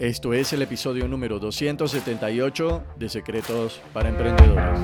Esto 0.00 0.32
es 0.32 0.50
el 0.54 0.62
episodio 0.62 1.06
número 1.06 1.38
278 1.38 2.84
de 2.96 3.08
Secretos 3.10 3.82
para 3.92 4.08
Emprendedores. 4.08 4.80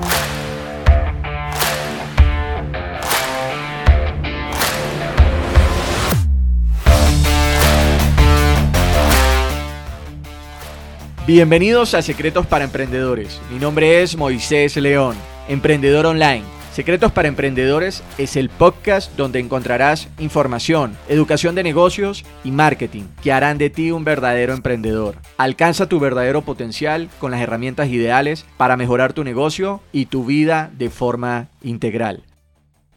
Bienvenidos 11.25 11.95
a 11.95 12.03
Secretos 12.03 12.45
para 12.45 12.65
Emprendedores. 12.65 13.41
Mi 13.51 13.57
nombre 13.57 14.03
es 14.03 14.15
Moisés 14.15 14.77
León, 14.77 15.15
emprendedor 15.47 16.05
online. 16.05 16.56
Secretos 16.77 17.11
para 17.11 17.27
Emprendedores 17.27 18.03
es 18.19 18.35
el 18.35 18.49
podcast 18.49 19.11
donde 19.17 19.39
encontrarás 19.39 20.09
información, 20.19 20.95
educación 21.09 21.55
de 21.55 21.63
negocios 21.63 22.23
y 22.43 22.51
marketing 22.51 23.05
que 23.23 23.31
harán 23.31 23.57
de 23.57 23.71
ti 23.71 23.89
un 23.89 24.03
verdadero 24.03 24.53
emprendedor. 24.53 25.15
Alcanza 25.37 25.89
tu 25.89 25.99
verdadero 25.99 26.43
potencial 26.43 27.09
con 27.17 27.31
las 27.31 27.41
herramientas 27.41 27.87
ideales 27.89 28.45
para 28.57 28.77
mejorar 28.77 29.13
tu 29.13 29.23
negocio 29.23 29.81
y 29.91 30.05
tu 30.05 30.23
vida 30.23 30.71
de 30.77 30.91
forma 30.91 31.49
integral. 31.63 32.25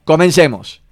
Comencemos. 0.05 0.83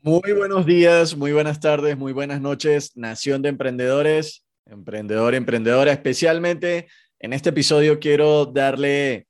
Muy 0.00 0.32
buenos 0.32 0.64
días, 0.64 1.14
muy 1.14 1.32
buenas 1.32 1.60
tardes, 1.60 1.98
muy 1.98 2.14
buenas 2.14 2.40
noches, 2.40 2.92
Nación 2.96 3.42
de 3.42 3.50
Emprendedores 3.50 4.46
emprendedor, 4.64 5.34
emprendedora. 5.34 5.92
Especialmente 5.92 6.88
en 7.18 7.34
este 7.34 7.50
episodio 7.50 7.98
quiero 7.98 8.46
darle 8.46 9.27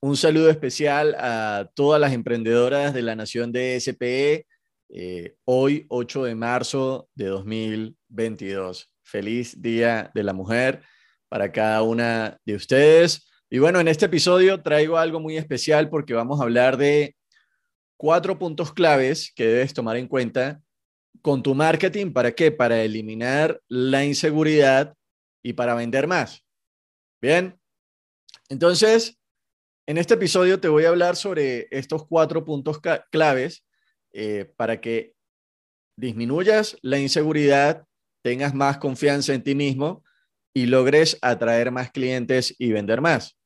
un 0.00 0.16
saludo 0.16 0.48
especial 0.48 1.14
a 1.18 1.70
todas 1.74 2.00
las 2.00 2.12
emprendedoras 2.12 2.94
de 2.94 3.02
la 3.02 3.14
nación 3.14 3.52
de 3.52 3.78
SPE. 3.78 4.46
Eh, 4.88 5.34
hoy, 5.44 5.86
8 5.88 6.24
de 6.24 6.34
marzo 6.34 7.08
de 7.14 7.26
2022. 7.26 8.92
Feliz 9.02 9.60
Día 9.60 10.10
de 10.14 10.22
la 10.24 10.32
Mujer 10.32 10.82
para 11.28 11.52
cada 11.52 11.82
una 11.82 12.38
de 12.44 12.54
ustedes. 12.54 13.30
Y 13.50 13.58
bueno, 13.58 13.78
en 13.78 13.88
este 13.88 14.06
episodio 14.06 14.62
traigo 14.62 14.96
algo 14.96 15.20
muy 15.20 15.36
especial 15.36 15.90
porque 15.90 16.14
vamos 16.14 16.40
a 16.40 16.44
hablar 16.44 16.76
de 16.76 17.14
cuatro 17.98 18.38
puntos 18.38 18.72
claves 18.72 19.32
que 19.34 19.46
debes 19.46 19.74
tomar 19.74 19.96
en 19.96 20.08
cuenta 20.08 20.62
con 21.20 21.42
tu 21.42 21.54
marketing, 21.54 22.12
¿para 22.12 22.32
qué? 22.32 22.50
Para 22.50 22.82
eliminar 22.82 23.60
la 23.68 24.04
inseguridad 24.04 24.94
y 25.42 25.52
para 25.52 25.74
vender 25.74 26.06
más. 26.06 26.42
Bien, 27.20 27.60
entonces, 28.48 29.19
en 29.90 29.98
este 29.98 30.14
episodio 30.14 30.60
te 30.60 30.68
voy 30.68 30.84
a 30.84 30.90
hablar 30.90 31.16
sobre 31.16 31.66
estos 31.72 32.06
cuatro 32.06 32.44
puntos 32.44 32.78
claves 33.10 33.64
eh, 34.12 34.48
para 34.56 34.80
que 34.80 35.16
disminuyas 35.96 36.76
la 36.80 37.00
inseguridad, 37.00 37.88
tengas 38.22 38.54
más 38.54 38.78
confianza 38.78 39.34
en 39.34 39.42
ti 39.42 39.56
mismo 39.56 40.04
y 40.54 40.66
logres 40.66 41.18
atraer 41.22 41.72
más 41.72 41.90
clientes 41.90 42.54
y 42.56 42.70
vender 42.70 43.00
más. 43.00 43.36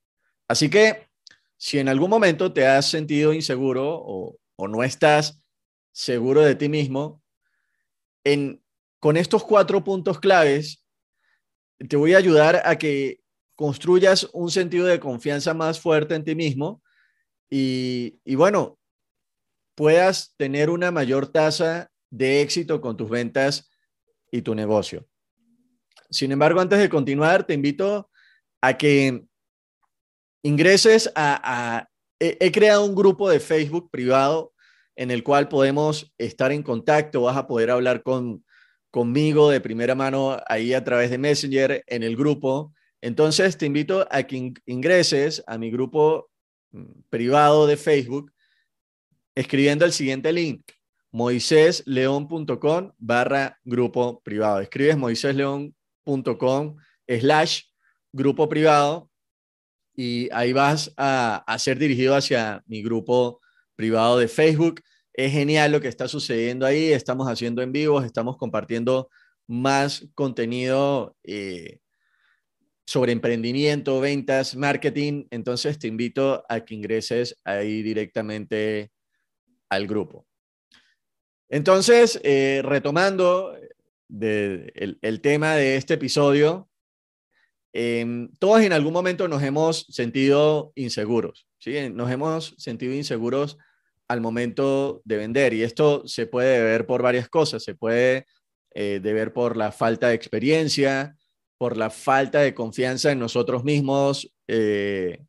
Así 0.47 0.69
que, 0.69 1.09
si 1.57 1.79
en 1.79 1.89
algún 1.89 2.11
momento 2.11 2.53
te 2.53 2.67
has 2.67 2.91
sentido 2.91 3.33
inseguro 3.33 3.95
o, 3.95 4.37
o 4.57 4.69
no 4.69 4.85
estás 4.85 5.41
seguro 5.93 6.43
de 6.43 6.57
ti 6.57 6.69
mismo, 6.69 7.23
con 9.01 9.17
estos 9.17 9.45
cuatro 9.45 9.83
puntos 9.83 10.21
claves, 10.21 10.85
te 11.89 11.97
voy 11.97 12.13
a 12.13 12.19
ayudar 12.19 12.61
a 12.67 12.77
que 12.77 13.24
construyas 13.55 14.29
un 14.33 14.51
sentido 14.51 14.87
de 14.87 15.01
confianza 15.01 15.55
más 15.55 15.81
fuerte 15.81 16.15
en 16.15 16.25
ti 16.25 16.35
mismo 16.35 16.83
y, 17.51 18.19
y 18.25 18.35
bueno, 18.35 18.79
puedas 19.75 20.35
tener 20.37 20.71
una 20.71 20.91
mayor 20.91 21.27
tasa 21.27 21.91
de 22.11 22.41
éxito 22.43 22.81
con 22.81 22.97
tus 22.97 23.11
ventas 23.11 23.71
y 24.31 24.43
tu 24.43 24.55
negocio. 24.55 25.07
Sin 26.11 26.33
embargo, 26.33 26.61
antes 26.61 26.79
de 26.79 26.89
continuar, 26.89 27.45
te 27.47 27.55
invito 27.55 28.11
a 28.61 28.77
que 28.79 29.25
ingreses 30.43 31.11
a, 31.15 31.89
he, 32.21 32.53
creado 32.53 32.85
un 32.85 32.95
grupo 32.95 33.29
de 33.29 33.41
Facebook 33.41 33.91
privado 33.91 34.53
en 34.97 35.11
el 35.11 35.25
cual 35.25 35.49
podemos 35.49 36.15
estar 36.19 36.53
en 36.53 36.63
contacto, 36.63 37.23
vas 37.23 37.37
a 37.37 37.49
poder 37.49 37.71
hablar 37.71 38.03
con, 38.03 38.45
conmigo 38.91 39.51
de 39.51 39.61
primera 39.61 39.95
mano 39.95 40.37
ahí 40.47 40.73
a 40.73 40.85
través 40.85 41.11
de 41.11 41.19
Messenger 41.19 41.83
en 41.87 42.03
el 42.03 42.17
grupo. 42.17 42.73
Entonces 43.05 43.59
te 43.59 43.67
invito 43.67 44.09
a 44.11 44.23
que 44.23 44.55
ingreses 44.65 45.45
a 45.47 45.59
mi 45.59 45.71
grupo 45.71 46.31
mm, 46.73 47.03
privado 47.11 47.67
de 47.67 47.77
Facebook 47.77 48.33
escribiendo 49.35 49.85
el 49.85 49.93
siguiente 49.93 50.33
link, 50.33 50.63
moisésleón.com 51.13 52.93
barra 52.97 53.61
grupo 53.63 54.23
privado. 54.23 54.61
Escribes 54.61 54.97
moisésleón.com 54.97 56.77
slash 57.07 57.65
grupo 58.11 58.49
privado 58.49 59.11
y 59.95 60.31
ahí 60.33 60.55
vas 60.55 60.91
a, 60.97 61.45
ser 61.59 61.79
dirigido 61.79 62.17
hacia 62.17 62.63
mi 62.65 62.83
grupo 62.83 63.39
privado 63.77 64.17
de 64.17 64.29
Facebook. 64.29 64.81
Es 65.13 65.31
genial 65.31 65.73
lo 65.73 65.81
que 65.83 65.89
está 65.89 66.09
sucediendo 66.09 66.65
ahí. 66.65 66.91
Estamos 66.91 67.29
haciendo 67.29 67.61
en 67.61 67.71
vivo, 67.71 68.01
estamos 68.01 68.39
compartiendo 68.39 69.11
más 69.47 70.09
contenido 70.15 71.15
eh, 71.23 71.81
sobre 72.87 73.13
emprendimiento, 73.13 74.01
ventas, 74.01 74.57
marketing. 74.57 75.27
Entonces 75.31 75.79
te 75.79 75.89
invito 75.89 76.45
a 76.49 76.65
que 76.65 76.75
ingreses 76.75 77.41
ahí 77.45 77.83
directamente 77.83 78.93
al 79.69 79.87
grupo. 79.87 80.27
Entonces, 81.49 82.21
eh, 82.25 82.63
retomando 82.65 83.57
el, 84.21 85.21
tema 85.23 85.55
de 85.55 85.77
este 85.77 85.95
episodio, 85.95 86.69
em, 87.73 88.31
todos 88.39 88.63
en 88.63 88.73
algún 88.73 88.93
momento 88.93 89.29
nos 89.29 89.43
hemos 89.43 89.87
sentido 89.89 90.73
inseguros. 90.75 91.47
Nos 91.93 92.11
hemos 92.11 92.55
sentido 92.59 92.93
inseguros 92.93 93.57
al 94.09 94.21
momento 94.21 95.01
de 95.05 95.17
vender 95.17 95.55
y 95.55 95.63
esto 95.63 96.07
se 96.07 96.27
puede 96.27 96.63
ver 96.63 96.87
por 96.87 97.03
varias 97.03 97.29
cosas. 97.29 97.63
Se 97.63 97.75
puede 97.75 98.27
eh, 98.75 99.01
deber 99.03 99.33
por 99.33 99.57
la 99.57 99.73
falta 99.73 100.09
de 100.09 100.15
experiencia, 100.15 101.17
por 101.65 101.79
la 101.79 101.89
falta 101.89 102.41
de 102.41 102.53
confianza 102.53 103.11
en 103.11 103.19
nosotros 103.19 103.65
mismos, 103.65 104.31
eh, 104.49 105.25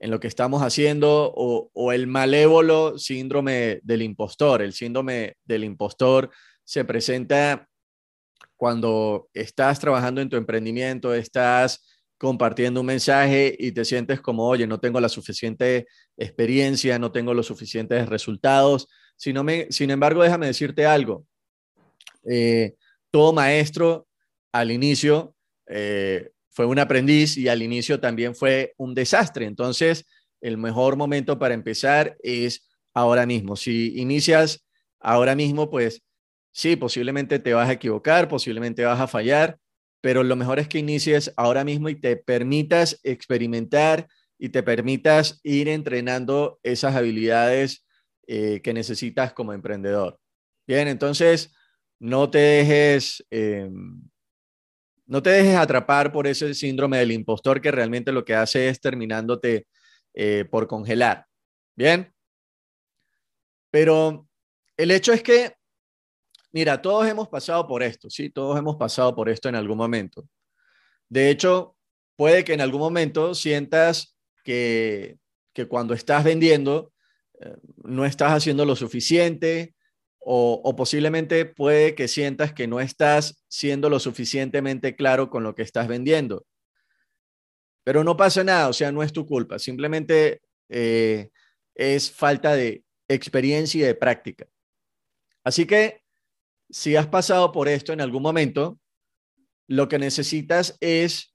en 0.00 0.10
lo 0.10 0.18
que 0.18 0.26
estamos 0.26 0.62
haciendo, 0.62 1.32
o, 1.32 1.92
el 1.92 2.08
malévolo 2.08 2.98
síndrome 2.98 3.78
del 3.84 4.02
impostor. 4.02 4.62
El 4.62 4.72
síndrome 4.72 5.36
del 5.44 5.62
impostor 5.62 6.28
se 6.64 6.84
presenta 6.84 7.68
cuando 8.56 9.28
estás 9.32 9.78
trabajando 9.78 10.20
en 10.20 10.28
tu 10.28 10.36
emprendimiento, 10.36 11.14
estás 11.14 11.86
compartiendo 12.18 12.80
un 12.80 12.86
mensaje 12.86 13.54
y 13.56 13.70
te 13.70 13.84
sientes 13.84 14.20
como, 14.20 14.48
oye, 14.48 14.66
no 14.66 14.80
tengo 14.80 14.98
la 14.98 15.08
suficiente 15.08 15.86
experiencia, 16.16 16.98
no 16.98 17.12
tengo 17.12 17.32
los 17.32 17.46
suficientes 17.46 18.08
resultados. 18.08 18.88
me, 19.44 19.68
sin 19.70 19.92
embargo, 19.92 20.20
déjame 20.20 20.46
decirte 20.46 20.84
algo. 20.84 21.24
Eh, 22.28 22.74
todo 23.12 23.32
maestro 23.32 24.08
al 24.50 24.72
inicio 24.72 25.33
eh, 25.66 26.30
fue 26.50 26.66
un 26.66 26.78
aprendiz 26.78 27.36
y 27.36 27.48
al 27.48 27.62
inicio 27.62 28.00
también 28.00 28.34
fue 28.34 28.74
un 28.76 28.94
desastre. 28.94 29.46
Entonces, 29.46 30.06
el 30.40 30.56
mejor 30.58 30.96
momento 30.96 31.38
para 31.38 31.54
empezar 31.54 32.16
es 32.22 32.68
ahora 32.94 33.26
mismo. 33.26 33.56
Si 33.56 33.98
inicias 33.98 34.64
ahora 35.00 35.34
mismo, 35.34 35.70
pues 35.70 36.02
sí, 36.52 36.76
posiblemente 36.76 37.38
te 37.38 37.54
vas 37.54 37.68
a 37.68 37.72
equivocar, 37.72 38.28
posiblemente 38.28 38.84
vas 38.84 39.00
a 39.00 39.08
fallar, 39.08 39.58
pero 40.00 40.22
lo 40.22 40.36
mejor 40.36 40.58
es 40.58 40.68
que 40.68 40.78
inicies 40.78 41.32
ahora 41.36 41.64
mismo 41.64 41.88
y 41.88 41.98
te 41.98 42.16
permitas 42.16 43.00
experimentar 43.02 44.06
y 44.38 44.50
te 44.50 44.62
permitas 44.62 45.40
ir 45.42 45.68
entrenando 45.68 46.60
esas 46.62 46.94
habilidades 46.94 47.84
eh, 48.26 48.60
que 48.62 48.74
necesitas 48.74 49.32
como 49.32 49.52
emprendedor. 49.52 50.18
Bien, 50.66 50.88
entonces 50.88 51.54
no 51.98 52.30
te 52.30 52.38
dejes, 52.38 53.24
eh, 53.30 53.70
no 55.06 55.22
te 55.22 55.30
dejes 55.30 55.56
atrapar 55.56 56.12
por 56.12 56.26
ese 56.26 56.54
síndrome 56.54 56.98
del 56.98 57.12
impostor 57.12 57.60
que 57.60 57.70
realmente 57.70 58.12
lo 58.12 58.24
que 58.24 58.34
hace 58.34 58.68
es 58.68 58.80
terminándote 58.80 59.66
eh, 60.14 60.44
por 60.50 60.66
congelar. 60.66 61.26
Bien, 61.76 62.12
pero 63.70 64.28
el 64.76 64.90
hecho 64.90 65.12
es 65.12 65.22
que 65.22 65.54
Mira, 66.54 66.80
todos 66.80 67.08
hemos 67.08 67.26
pasado 67.28 67.66
por 67.66 67.82
esto, 67.82 68.08
sí, 68.08 68.30
todos 68.30 68.56
hemos 68.56 68.76
pasado 68.76 69.12
por 69.12 69.28
esto 69.28 69.48
en 69.48 69.56
algún 69.56 69.76
momento. 69.76 70.28
De 71.08 71.28
hecho, 71.28 71.76
puede 72.14 72.44
que 72.44 72.52
en 72.52 72.60
algún 72.60 72.78
momento 72.80 73.34
sientas 73.34 74.16
que, 74.44 75.18
cuando 75.68 75.94
estás 75.94 76.22
vendiendo 76.22 76.92
eh, 77.40 77.56
no 77.82 78.04
estás 78.04 78.30
haciendo 78.30 78.64
lo 78.64 78.76
suficiente 78.76 79.73
o, 80.26 80.74
posiblemente 80.74 81.44
puede 81.44 81.94
que 81.94 82.08
sientas 82.08 82.52
que 82.52 82.66
no 82.66 82.80
estás 82.80 83.44
siendo 83.48 83.90
lo 83.90 84.00
suficientemente 84.00 84.96
claro 84.96 85.28
con 85.28 85.42
lo 85.42 85.54
que 85.54 85.62
estás 85.62 85.86
vendiendo. 85.86 86.46
Pero 87.84 88.02
no 88.04 88.16
pasa 88.16 88.42
nada, 88.42 88.68
o 88.68 88.72
sea, 88.72 88.90
no 88.90 89.02
es 89.02 89.12
tu 89.12 89.26
culpa, 89.26 89.58
simplemente 89.58 90.40
eh, 90.70 91.30
es 91.74 92.10
falta 92.10 92.56
de 92.56 92.84
experiencia 93.08 93.80
y 93.80 93.84
de 93.84 93.94
práctica. 93.94 94.46
Así 95.44 95.66
que 95.66 96.02
si 96.70 96.96
has 96.96 97.06
pasado 97.06 97.52
por 97.52 97.68
esto 97.68 97.92
en 97.92 98.00
algún 98.00 98.22
momento, 98.22 98.80
lo 99.68 99.88
que 99.88 99.98
necesitas 99.98 100.78
es 100.80 101.34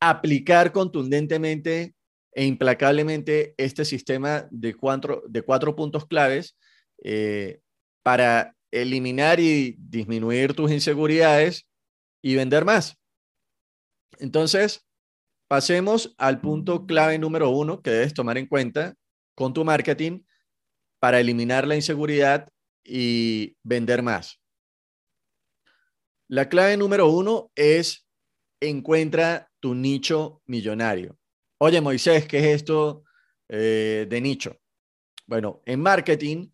aplicar 0.00 0.70
contundentemente 0.70 1.94
e 2.32 2.44
implacablemente 2.44 3.54
este 3.56 3.84
sistema 3.84 4.46
de 4.50 4.74
cuatro, 4.74 5.24
de 5.28 5.42
cuatro 5.42 5.74
puntos 5.74 6.06
claves 6.06 6.56
eh, 7.02 7.60
para 8.04 8.54
eliminar 8.70 9.40
y 9.40 9.76
disminuir 9.78 10.54
tus 10.54 10.70
inseguridades 10.70 11.66
y 12.22 12.36
vender 12.36 12.64
más. 12.64 12.96
Entonces, 14.18 14.86
pasemos 15.48 16.14
al 16.18 16.40
punto 16.40 16.86
clave 16.86 17.18
número 17.18 17.50
uno 17.50 17.82
que 17.82 17.90
debes 17.90 18.14
tomar 18.14 18.38
en 18.38 18.46
cuenta 18.46 18.94
con 19.34 19.52
tu 19.52 19.64
marketing 19.64 20.22
para 21.00 21.18
eliminar 21.18 21.66
la 21.66 21.76
inseguridad 21.76 22.48
y 22.84 23.56
vender 23.62 24.02
más. 24.02 24.40
La 26.28 26.48
clave 26.48 26.76
número 26.76 27.08
uno 27.08 27.50
es 27.54 28.06
encuentra 28.60 29.50
tu 29.60 29.74
nicho 29.74 30.42
millonario. 30.46 31.18
Oye, 31.58 31.80
Moisés, 31.80 32.26
¿qué 32.26 32.38
es 32.38 32.56
esto 32.56 33.04
eh, 33.48 34.06
de 34.08 34.20
nicho? 34.20 34.58
Bueno, 35.26 35.62
en 35.64 35.80
marketing, 35.80 36.48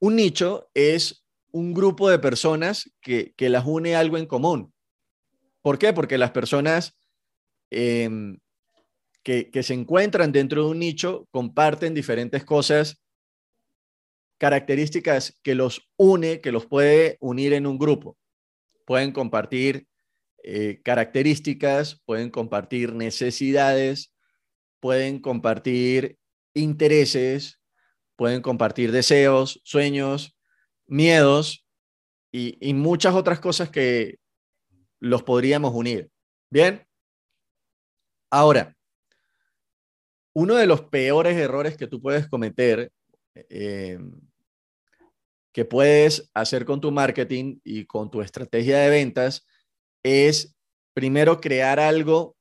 un 0.00 0.16
nicho 0.16 0.70
es 0.74 1.24
un 1.50 1.74
grupo 1.74 2.08
de 2.08 2.18
personas 2.18 2.90
que, 3.00 3.34
las 3.38 3.64
une 3.66 3.96
algo 3.96 4.18
en 4.18 4.26
común. 4.26 4.72
¿Por 5.62 5.78
qué? 5.78 5.92
Porque 5.92 6.18
las 6.18 6.30
personas 6.30 6.96
em, 7.70 8.38
que, 9.22 9.50
que 9.50 9.62
se 9.62 9.74
encuentran 9.74 10.32
dentro 10.32 10.64
de 10.64 10.70
un 10.70 10.78
nicho 10.78 11.26
comparten 11.30 11.94
diferentes 11.94 12.44
cosas, 12.44 13.02
características 14.38 15.38
que 15.42 15.54
los 15.54 15.90
une, 15.96 16.40
que 16.40 16.52
los 16.52 16.66
puede 16.66 17.16
unir 17.20 17.52
en 17.52 17.66
un 17.66 17.78
grupo. 17.78 18.16
Pueden 18.84 19.12
compartir 19.12 19.88
eh, 20.44 20.80
características, 20.82 22.00
pueden 22.04 22.30
compartir 22.30 22.94
necesidades, 22.94 24.14
pueden 24.80 25.18
compartir 25.18 26.16
intereses, 26.54 27.57
pueden 28.18 28.42
compartir 28.42 28.90
deseos, 28.90 29.60
sueños, 29.62 30.36
miedos 30.88 31.64
y, 32.32 32.74
muchas 32.74 33.14
otras 33.14 33.38
cosas 33.38 33.70
que 33.70 34.18
los 34.98 35.22
podríamos 35.22 35.72
unir. 35.72 36.10
Bien. 36.50 36.84
Ahora, 38.28 38.76
uno 40.34 40.56
de 40.56 40.66
los 40.66 40.82
peores 40.82 41.36
errores 41.36 41.76
que 41.76 41.86
tú 41.86 42.02
puedes 42.02 42.26
cometer, 42.26 42.90
eh, 43.34 44.00
que 45.52 45.64
puedes 45.64 46.28
hacer 46.34 46.64
con 46.64 46.80
tu 46.80 46.90
marketing 46.90 47.60
y 47.62 47.86
con 47.86 48.10
tu 48.10 48.20
estrategia 48.20 48.80
de 48.80 48.90
ventas, 48.90 49.46
es 50.02 50.56
primero 50.92 51.40
crear 51.40 51.78
algo 51.78 52.36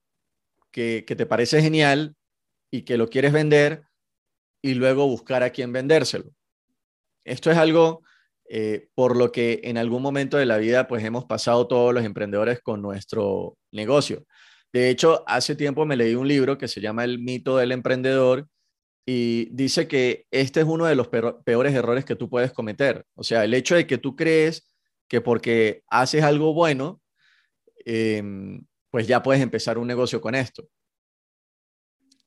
que, 0.72 1.04
te 1.04 1.26
parece 1.28 1.62
genial 1.62 2.16
y 2.72 2.82
que 2.82 2.98
lo 2.98 3.10
quieres 3.10 3.32
vender 3.32 3.87
y 4.62 4.74
luego 4.74 5.08
buscar 5.08 5.44
a 5.44 5.50
quién 5.52 5.72
vendérselo. 5.72 6.32
Esto 7.26 7.52
es 7.52 7.58
algo 7.58 8.04
eh, 8.50 8.88
por 8.96 9.18
lo 9.18 9.32
que 9.32 9.62
en 9.64 9.78
algún 9.78 10.02
momento 10.02 10.38
de 10.38 10.46
la 10.46 10.58
vida 10.58 10.88
pues 10.88 11.04
hemos 11.04 11.26
pasado 11.26 11.68
todos 11.68 11.94
los 11.94 12.06
emprendedores 12.06 12.62
con 12.62 12.82
nuestro 12.82 13.58
negocio. 13.72 14.26
De 14.72 14.90
hecho, 14.90 15.24
hace 15.28 15.56
tiempo 15.56 15.86
me 15.86 15.98
leí 15.98 16.16
un 16.16 16.28
libro 16.28 16.58
que 16.58 16.68
se 16.68 16.82
llama 16.82 17.04
El 17.04 17.20
mito 17.20 17.58
del 17.58 17.72
emprendedor 17.72 18.48
y 19.06 19.50
dice 19.52 19.88
que 19.88 20.26
este 20.32 20.62
es 20.62 20.66
uno 20.66 20.86
de 20.86 20.96
los 20.96 21.08
peores 21.08 21.74
errores 21.74 22.06
que 22.06 22.16
tú 22.16 22.30
puedes 22.30 22.52
cometer. 22.52 23.06
O 23.16 23.24
sea, 23.24 23.44
el 23.46 23.54
hecho 23.54 23.76
de 23.76 23.88
que 23.88 23.98
tú 23.98 24.16
crees 24.16 24.68
que 25.08 25.22
porque 25.22 25.84
haces 25.88 26.24
algo 26.24 26.54
bueno, 26.54 27.02
Em, 27.90 28.66
pues 28.92 29.08
ya 29.08 29.24
puedes 29.24 29.42
empezar 29.42 29.78
un 29.78 29.88
negocio 29.88 30.20
con 30.20 30.36
esto. 30.36 30.68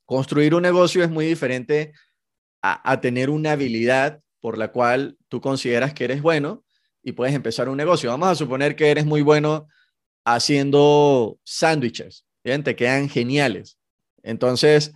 Construir 0.07 0.55
un 0.55 0.63
negocio 0.63 1.05
es 1.05 1.11
muy 1.11 1.27
diferente 1.27 1.93
a, 2.63 3.01
tener 3.01 3.31
una 3.31 3.53
habilidad 3.53 4.21
por 4.41 4.59
la 4.59 4.73
cual 4.73 5.17
tú 5.29 5.41
consideras 5.41 5.95
que 5.95 6.05
eres 6.05 6.23
bueno 6.23 6.65
y 7.03 7.13
puedes 7.13 7.35
empezar 7.35 7.69
un 7.69 7.77
negocio. 7.77 8.11
Vamos 8.11 8.29
a 8.29 8.35
suponer 8.35 8.77
que 8.77 8.91
eres 8.91 9.07
muy 9.07 9.23
bueno 9.23 9.67
haciendo 10.25 11.39
sándwiches, 11.45 12.27
¿bien? 12.45 12.63
Te 12.63 12.77
quedan 12.77 13.09
geniales. 13.09 13.79
Entonces, 14.23 14.93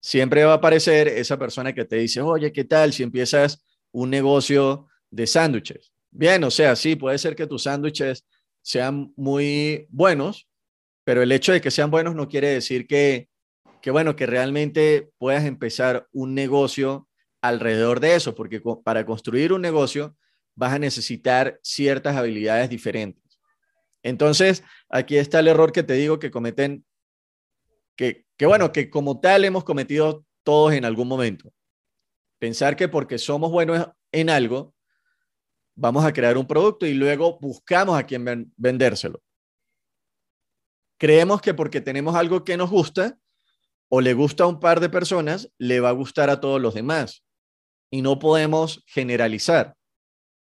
siempre 0.00 0.44
va 0.44 0.52
a 0.52 0.56
aparecer 0.56 1.08
esa 1.08 1.38
persona 1.38 1.72
que 1.72 1.84
te 1.84 1.96
dice, 1.96 2.20
oye, 2.20 2.52
¿qué 2.52 2.64
tal 2.64 2.92
si 2.92 3.02
empiezas 3.02 3.64
un 3.92 4.10
negocio 4.10 4.86
de 5.10 5.26
sándwiches? 5.26 5.92
Bien, 6.10 6.42
o 6.44 6.50
sea, 6.50 6.76
sí, 6.76 6.96
puede 6.96 7.18
ser 7.18 7.36
que 7.36 7.46
tus 7.46 7.64
sándwiches 7.64 8.24
sean 8.62 9.12
muy 9.16 9.86
buenos, 9.90 10.48
pero 11.04 11.22
el 11.22 11.32
hecho 11.32 11.52
de 11.52 11.60
que 11.60 11.70
sean 11.70 11.90
buenos 11.90 12.14
no 12.14 12.28
quiere 12.28 12.48
decir 12.48 12.86
que, 12.86 13.29
que 13.80 13.90
bueno, 13.90 14.16
que 14.16 14.26
realmente 14.26 15.10
puedas 15.18 15.44
empezar 15.44 16.08
un 16.12 16.34
negocio 16.34 17.08
alrededor 17.42 18.00
de 18.00 18.14
eso, 18.14 18.34
porque 18.34 18.62
para 18.84 19.06
construir 19.06 19.52
un 19.52 19.62
negocio 19.62 20.16
vas 20.54 20.74
a 20.74 20.78
necesitar 20.78 21.58
ciertas 21.62 22.16
habilidades 22.16 22.68
diferentes. 22.68 23.38
Entonces, 24.02 24.62
aquí 24.88 25.16
está 25.16 25.40
el 25.40 25.48
error 25.48 25.72
que 25.72 25.82
te 25.82 25.94
digo 25.94 26.18
que 26.18 26.30
cometen, 26.30 26.84
que, 27.96 28.26
que 28.36 28.46
bueno, 28.46 28.72
que 28.72 28.90
como 28.90 29.20
tal 29.20 29.44
hemos 29.44 29.64
cometido 29.64 30.24
todos 30.42 30.72
en 30.72 30.84
algún 30.84 31.08
momento. 31.08 31.52
Pensar 32.38 32.76
que 32.76 32.88
porque 32.88 33.18
somos 33.18 33.50
buenos 33.50 33.86
en 34.12 34.30
algo, 34.30 34.74
vamos 35.74 36.04
a 36.04 36.12
crear 36.12 36.36
un 36.38 36.46
producto 36.46 36.86
y 36.86 36.94
luego 36.94 37.38
buscamos 37.40 37.98
a 37.98 38.04
quién 38.04 38.52
vendérselo. 38.56 39.22
Creemos 40.98 41.40
que 41.40 41.54
porque 41.54 41.80
tenemos 41.80 42.14
algo 42.14 42.44
que 42.44 42.56
nos 42.56 42.70
gusta 42.70 43.18
o 43.92 44.00
le 44.00 44.14
gusta 44.14 44.44
a 44.44 44.46
un 44.46 44.60
par 44.60 44.80
de 44.80 44.88
personas, 44.88 45.50
le 45.58 45.80
va 45.80 45.88
a 45.90 45.92
gustar 45.92 46.30
a 46.30 46.40
todos 46.40 46.60
los 46.60 46.74
demás. 46.74 47.24
Y 47.90 48.02
no 48.02 48.20
podemos 48.20 48.84
generalizar. 48.86 49.74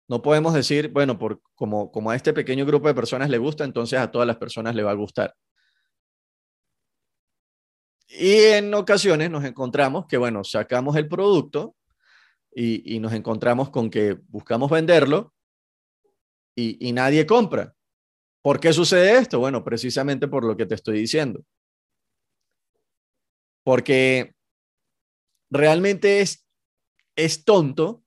No 0.08 0.22
podemos 0.22 0.54
decir, 0.54 0.90
bueno, 0.90 1.20
por, 1.20 1.42
como, 1.56 2.10
a 2.10 2.16
este 2.16 2.34
pequeño 2.34 2.66
grupo 2.66 2.88
de 2.88 2.96
personas 2.96 3.30
le 3.30 3.38
gusta, 3.38 3.66
entonces 3.66 4.00
a 4.00 4.12
todas 4.12 4.28
las 4.28 4.38
personas 4.38 4.76
le 4.76 4.84
va 4.84 4.92
a 4.92 4.96
gustar. 4.96 5.36
Y 8.08 8.36
en 8.54 8.74
ocasiones 8.74 9.30
nos 9.30 9.44
encontramos 9.44 10.06
que, 10.08 10.18
bueno, 10.18 10.44
sacamos 10.44 10.96
el 10.96 11.10
producto 11.10 11.76
y, 12.56 13.00
nos 13.00 13.12
encontramos 13.12 13.72
con 13.72 13.90
que 13.90 14.18
buscamos 14.30 14.72
venderlo 14.72 15.34
y, 16.56 16.94
nadie 16.94 17.26
compra. 17.26 17.74
¿Por 18.42 18.60
qué 18.60 18.72
sucede 18.72 19.18
esto? 19.18 19.40
Bueno, 19.40 19.64
precisamente 19.64 20.28
por 20.28 20.46
lo 20.46 20.56
que 20.56 20.66
te 20.66 20.76
estoy 20.76 21.00
diciendo. 21.00 21.44
Porque 23.64 24.34
realmente 25.50 26.22
es, 26.22 26.46
es 27.16 27.46
tonto 27.46 28.04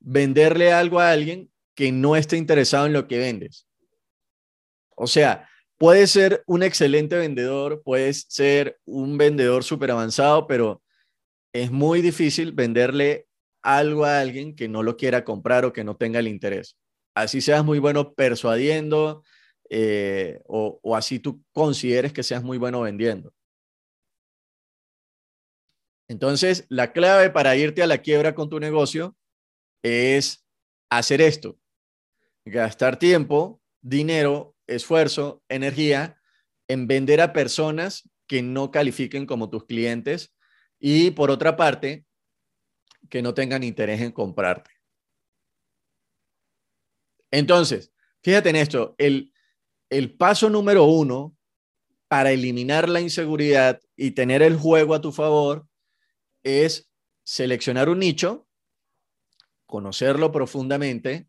venderle 0.00 0.72
algo 0.72 1.00
a 1.00 1.10
alguien 1.10 1.50
que 1.74 1.92
no 1.92 2.16
esté 2.16 2.36
interesado 2.36 2.86
en 2.86 2.92
lo 2.92 3.06
que 3.06 3.18
vendes. 3.18 3.66
O 4.96 5.06
sea, 5.06 5.48
puedes 5.78 6.10
ser 6.10 6.42
un 6.46 6.62
excelente 6.62 7.16
vendedor, 7.16 7.82
puedes 7.84 8.26
ser 8.28 8.78
un 8.84 9.18
vendedor 9.18 9.64
súper 9.64 9.90
avanzado, 9.90 10.46
pero 10.46 10.82
es 11.52 11.70
muy 11.70 12.02
difícil 12.02 12.52
venderle 12.52 13.26
algo 13.62 14.04
a 14.04 14.20
alguien 14.20 14.54
que 14.56 14.68
no 14.68 14.82
lo 14.82 14.96
quiera 14.96 15.24
comprar 15.24 15.64
o 15.64 15.72
que 15.72 15.84
no 15.84 15.96
tenga 15.96 16.18
el 16.18 16.28
interés. 16.28 16.76
Así 17.14 17.40
seas 17.40 17.64
muy 17.64 17.78
bueno 17.78 18.14
persuadiendo 18.14 19.22
eh, 19.70 20.40
o, 20.46 20.80
o 20.82 20.96
así 20.96 21.18
tú 21.18 21.42
consideres 21.52 22.12
que 22.12 22.22
seas 22.22 22.42
muy 22.42 22.58
bueno 22.58 22.80
vendiendo. 22.80 23.32
Entonces, 26.12 26.66
la 26.68 26.92
clave 26.92 27.30
para 27.30 27.56
irte 27.56 27.82
a 27.82 27.86
la 27.86 28.02
quiebra 28.02 28.34
con 28.34 28.50
tu 28.50 28.60
negocio 28.60 29.16
es 29.82 30.44
hacer 30.90 31.22
esto. 31.22 31.58
Gastar 32.44 32.98
tiempo, 32.98 33.62
dinero, 33.80 34.54
esfuerzo, 34.66 35.42
energía 35.48 36.20
en 36.68 36.86
vender 36.86 37.22
a 37.22 37.32
personas 37.32 38.10
que 38.26 38.42
no 38.42 38.70
califiquen 38.70 39.24
como 39.24 39.48
tus 39.48 39.64
clientes 39.64 40.34
y 40.78 41.12
por 41.12 41.30
otra 41.30 41.56
parte, 41.56 42.04
que 43.08 43.22
no 43.22 43.32
tengan 43.32 43.62
interés 43.62 44.02
en 44.02 44.12
comprarte. 44.12 44.70
Entonces, 47.30 47.90
fíjate 48.22 48.50
en 48.50 48.56
esto, 48.56 48.94
el, 48.98 49.32
el 49.88 50.14
paso 50.14 50.50
número 50.50 50.84
uno 50.84 51.34
para 52.06 52.32
eliminar 52.32 52.90
la 52.90 53.00
inseguridad 53.00 53.80
y 53.96 54.10
tener 54.10 54.42
el 54.42 54.58
juego 54.58 54.94
a 54.94 55.00
tu 55.00 55.10
favor 55.10 55.66
es 56.42 56.90
seleccionar 57.24 57.88
un 57.88 58.00
nicho, 58.00 58.46
conocerlo 59.66 60.32
profundamente, 60.32 61.28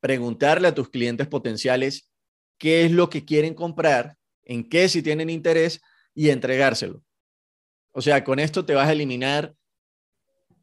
preguntarle 0.00 0.68
a 0.68 0.74
tus 0.74 0.90
clientes 0.90 1.26
potenciales 1.26 2.10
qué 2.58 2.84
es 2.84 2.92
lo 2.92 3.10
que 3.10 3.24
quieren 3.24 3.54
comprar, 3.54 4.16
en 4.44 4.68
qué 4.68 4.88
si 4.88 5.02
tienen 5.02 5.30
interés 5.30 5.80
y 6.14 6.30
entregárselo. 6.30 7.02
O 7.92 8.02
sea, 8.02 8.22
con 8.24 8.38
esto 8.38 8.64
te 8.64 8.74
vas 8.74 8.88
a 8.88 8.92
eliminar 8.92 9.54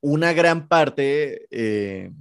una 0.02 0.34
gran 0.34 0.68
parte 0.68 1.48
eh, 1.50 2.12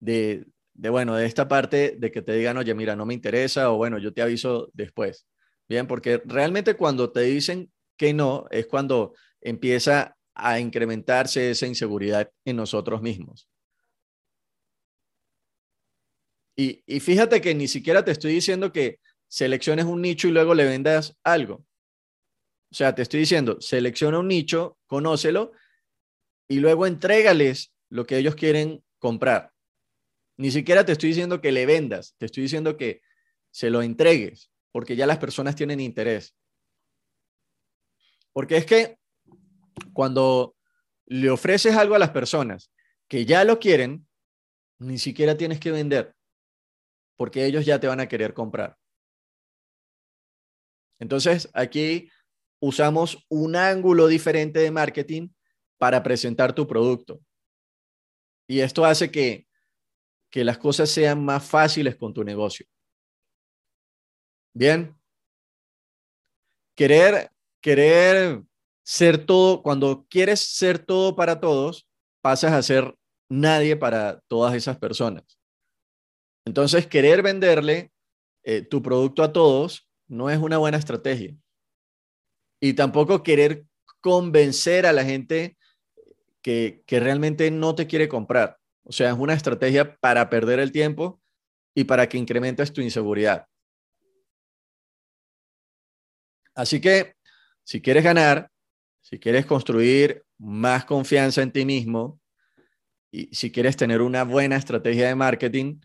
de, 0.00 0.46
de, 0.72 0.88
bueno, 0.88 1.14
de 1.14 1.26
esta 1.26 1.48
parte 1.48 1.96
de 1.98 2.10
que 2.10 2.22
te 2.22 2.32
digan, 2.32 2.56
oye, 2.56 2.74
mira, 2.74 2.96
no 2.96 3.06
me 3.06 3.14
interesa 3.14 3.70
o 3.70 3.76
bueno, 3.76 3.98
yo 3.98 4.12
te 4.12 4.22
aviso 4.22 4.70
después. 4.72 5.26
Bien, 5.68 5.86
porque 5.86 6.22
realmente 6.24 6.74
cuando 6.74 7.10
te 7.10 7.20
dicen 7.20 7.70
que 7.96 8.12
no, 8.12 8.46
es 8.50 8.66
cuando 8.66 9.14
empieza 9.40 10.16
a 10.34 10.58
incrementarse 10.58 11.50
esa 11.50 11.66
inseguridad 11.66 12.30
en 12.44 12.56
nosotros 12.56 13.00
mismos. 13.02 13.48
Y, 16.56 16.82
y, 16.86 17.00
fíjate 17.00 17.40
que 17.40 17.54
ni 17.54 17.66
siquiera 17.66 18.04
te 18.04 18.12
estoy 18.12 18.32
diciendo 18.32 18.72
que 18.72 19.00
selecciones 19.26 19.86
un 19.86 20.00
nicho 20.00 20.28
y 20.28 20.30
luego 20.30 20.54
le 20.54 20.64
vendas 20.64 21.16
algo. 21.24 21.64
O 22.70 22.76
sea, 22.76 22.94
te 22.94 23.02
estoy 23.02 23.20
diciendo, 23.20 23.60
selecciona 23.60 24.18
un 24.18 24.28
nicho, 24.28 24.78
conócelo 24.86 25.52
y 26.48 26.60
luego 26.60 26.86
entrégales 26.86 27.72
lo 27.88 28.06
que 28.06 28.18
ellos 28.18 28.34
quieren 28.34 28.84
comprar. 28.98 29.52
Ni 30.36 30.50
siquiera 30.50 30.84
te 30.84 30.92
estoy 30.92 31.10
diciendo 31.10 31.40
que 31.40 31.52
le 31.52 31.66
vendas, 31.66 32.14
te 32.18 32.26
estoy 32.26 32.42
diciendo 32.42 32.76
que 32.76 33.00
se 33.50 33.70
lo 33.70 33.82
entregues, 33.82 34.50
porque 34.72 34.96
ya 34.96 35.06
las 35.06 35.18
personas 35.18 35.54
tienen 35.54 35.78
interés. 35.78 36.34
Porque 38.32 38.56
es 38.56 38.66
que 38.66 38.98
cuando 39.92 40.56
le 41.06 41.30
ofreces 41.30 41.76
algo 41.76 41.94
a 41.94 41.98
las 41.98 42.10
personas 42.10 42.70
que 43.08 43.24
ya 43.26 43.44
lo 43.44 43.58
quieren, 43.58 44.06
ni 44.78 44.98
siquiera 44.98 45.36
tienes 45.36 45.60
que 45.60 45.70
vender, 45.70 46.14
porque 47.16 47.44
ellos 47.44 47.64
ya 47.64 47.78
te 47.78 47.86
van 47.86 48.00
a 48.00 48.08
querer 48.08 48.34
comprar. 48.34 48.76
Entonces, 50.98 51.48
aquí 51.52 52.10
usamos 52.60 53.24
un 53.28 53.56
ángulo 53.56 54.06
diferente 54.06 54.60
de 54.60 54.70
marketing 54.70 55.28
para 55.78 56.02
presentar 56.02 56.54
tu 56.54 56.66
producto. 56.66 57.20
Y 58.46 58.60
esto 58.60 58.84
hace 58.84 59.10
que, 59.10 59.46
que 60.30 60.44
las 60.44 60.58
cosas 60.58 60.90
sean 60.90 61.24
más 61.24 61.46
fáciles 61.46 61.96
con 61.96 62.14
tu 62.14 62.24
negocio. 62.24 62.66
Bien. 64.54 64.96
Querer, 66.74 67.30
querer 67.60 68.42
ser 68.84 69.24
todo, 69.24 69.62
cuando 69.62 70.06
quieres 70.08 70.40
ser 70.40 70.78
todo 70.78 71.16
para 71.16 71.40
todos, 71.40 71.88
pasas 72.20 72.52
a 72.52 72.62
ser 72.62 72.94
nadie 73.28 73.76
para 73.76 74.20
todas 74.28 74.54
esas 74.54 74.78
personas. 74.78 75.24
Entonces, 76.46 76.86
querer 76.86 77.22
venderle 77.22 77.90
eh, 78.44 78.62
tu 78.62 78.82
producto 78.82 79.22
a 79.22 79.32
todos 79.32 79.88
no 80.06 80.28
es 80.28 80.38
una 80.38 80.58
buena 80.58 80.76
estrategia. 80.76 81.34
Y 82.60 82.74
tampoco 82.74 83.22
querer 83.22 83.64
convencer 84.00 84.86
a 84.86 84.92
la 84.92 85.04
gente 85.04 85.56
que, 86.42 86.82
que 86.86 87.00
realmente 87.00 87.50
no 87.50 87.74
te 87.74 87.86
quiere 87.86 88.06
comprar. 88.06 88.58
O 88.84 88.92
sea, 88.92 89.08
es 89.08 89.18
una 89.18 89.32
estrategia 89.32 89.96
para 89.96 90.28
perder 90.28 90.58
el 90.60 90.72
tiempo 90.72 91.22
y 91.74 91.84
para 91.84 92.06
que 92.06 92.18
incrementes 92.18 92.70
tu 92.70 92.82
inseguridad. 92.82 93.46
Así 96.54 96.80
que, 96.80 97.16
si 97.64 97.80
quieres 97.80 98.04
ganar, 98.04 98.50
si 99.04 99.18
quieres 99.18 99.44
construir 99.44 100.24
más 100.38 100.86
confianza 100.86 101.42
en 101.42 101.52
ti 101.52 101.66
mismo 101.66 102.22
y 103.12 103.26
si 103.34 103.52
quieres 103.52 103.76
tener 103.76 104.00
una 104.00 104.24
buena 104.24 104.56
estrategia 104.56 105.06
de 105.08 105.14
marketing, 105.14 105.80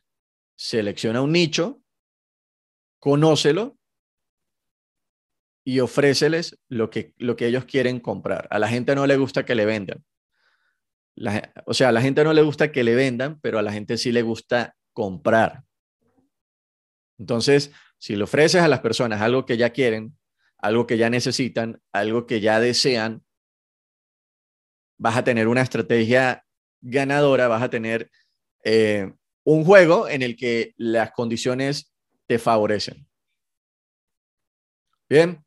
selecciona 0.55 1.21
un 1.21 1.33
nicho, 1.33 1.81
conócelo 2.97 3.77
y 5.65 5.81
ofréceles 5.81 6.57
lo 6.69 6.89
que, 6.89 7.13
lo 7.17 7.35
que 7.35 7.47
ellos 7.47 7.65
quieren 7.65 7.99
comprar. 7.99 8.47
A 8.51 8.57
la 8.57 8.69
gente 8.69 8.95
no 8.95 9.05
le 9.05 9.17
gusta 9.17 9.45
que 9.45 9.53
le 9.53 9.65
vendan. 9.65 10.01
o 11.65 11.73
sea, 11.73 11.89
a 11.89 11.91
la 11.91 12.01
gente 12.01 12.23
no 12.23 12.31
le 12.31 12.41
gusta 12.41 12.71
que 12.71 12.85
le 12.85 12.95
vendan, 12.95 13.37
pero 13.41 13.59
a 13.59 13.61
la 13.61 13.73
gente 13.73 13.97
sí 13.97 14.13
le 14.13 14.21
gusta 14.21 14.77
comprar. 14.93 15.65
Entonces, 17.17 17.73
si 17.97 18.15
le 18.15 18.23
ofreces 18.23 18.61
a 18.61 18.69
las 18.69 18.79
personas 18.79 19.21
algo 19.21 19.45
que 19.45 19.57
ya 19.57 19.71
quieren, 19.71 20.17
algo 20.59 20.85
que 20.85 20.97
ya 20.97 21.09
necesitan, 21.09 21.81
algo 21.91 22.25
que 22.25 22.41
ya 22.41 22.59
desean, 22.59 23.23
vas 24.97 25.17
a 25.17 25.23
tener 25.23 25.47
una 25.47 25.61
estrategia 25.61 26.45
ganadora, 26.81 27.47
vas 27.47 27.63
a 27.63 27.69
tener 27.69 28.11
eh, 28.63 29.11
un 29.43 29.63
juego 29.63 30.07
en 30.07 30.21
el 30.21 30.35
que 30.35 30.73
las 30.77 31.11
condiciones 31.11 31.93
te 32.27 32.37
favorecen. 32.37 33.07
Bien. 35.09 35.43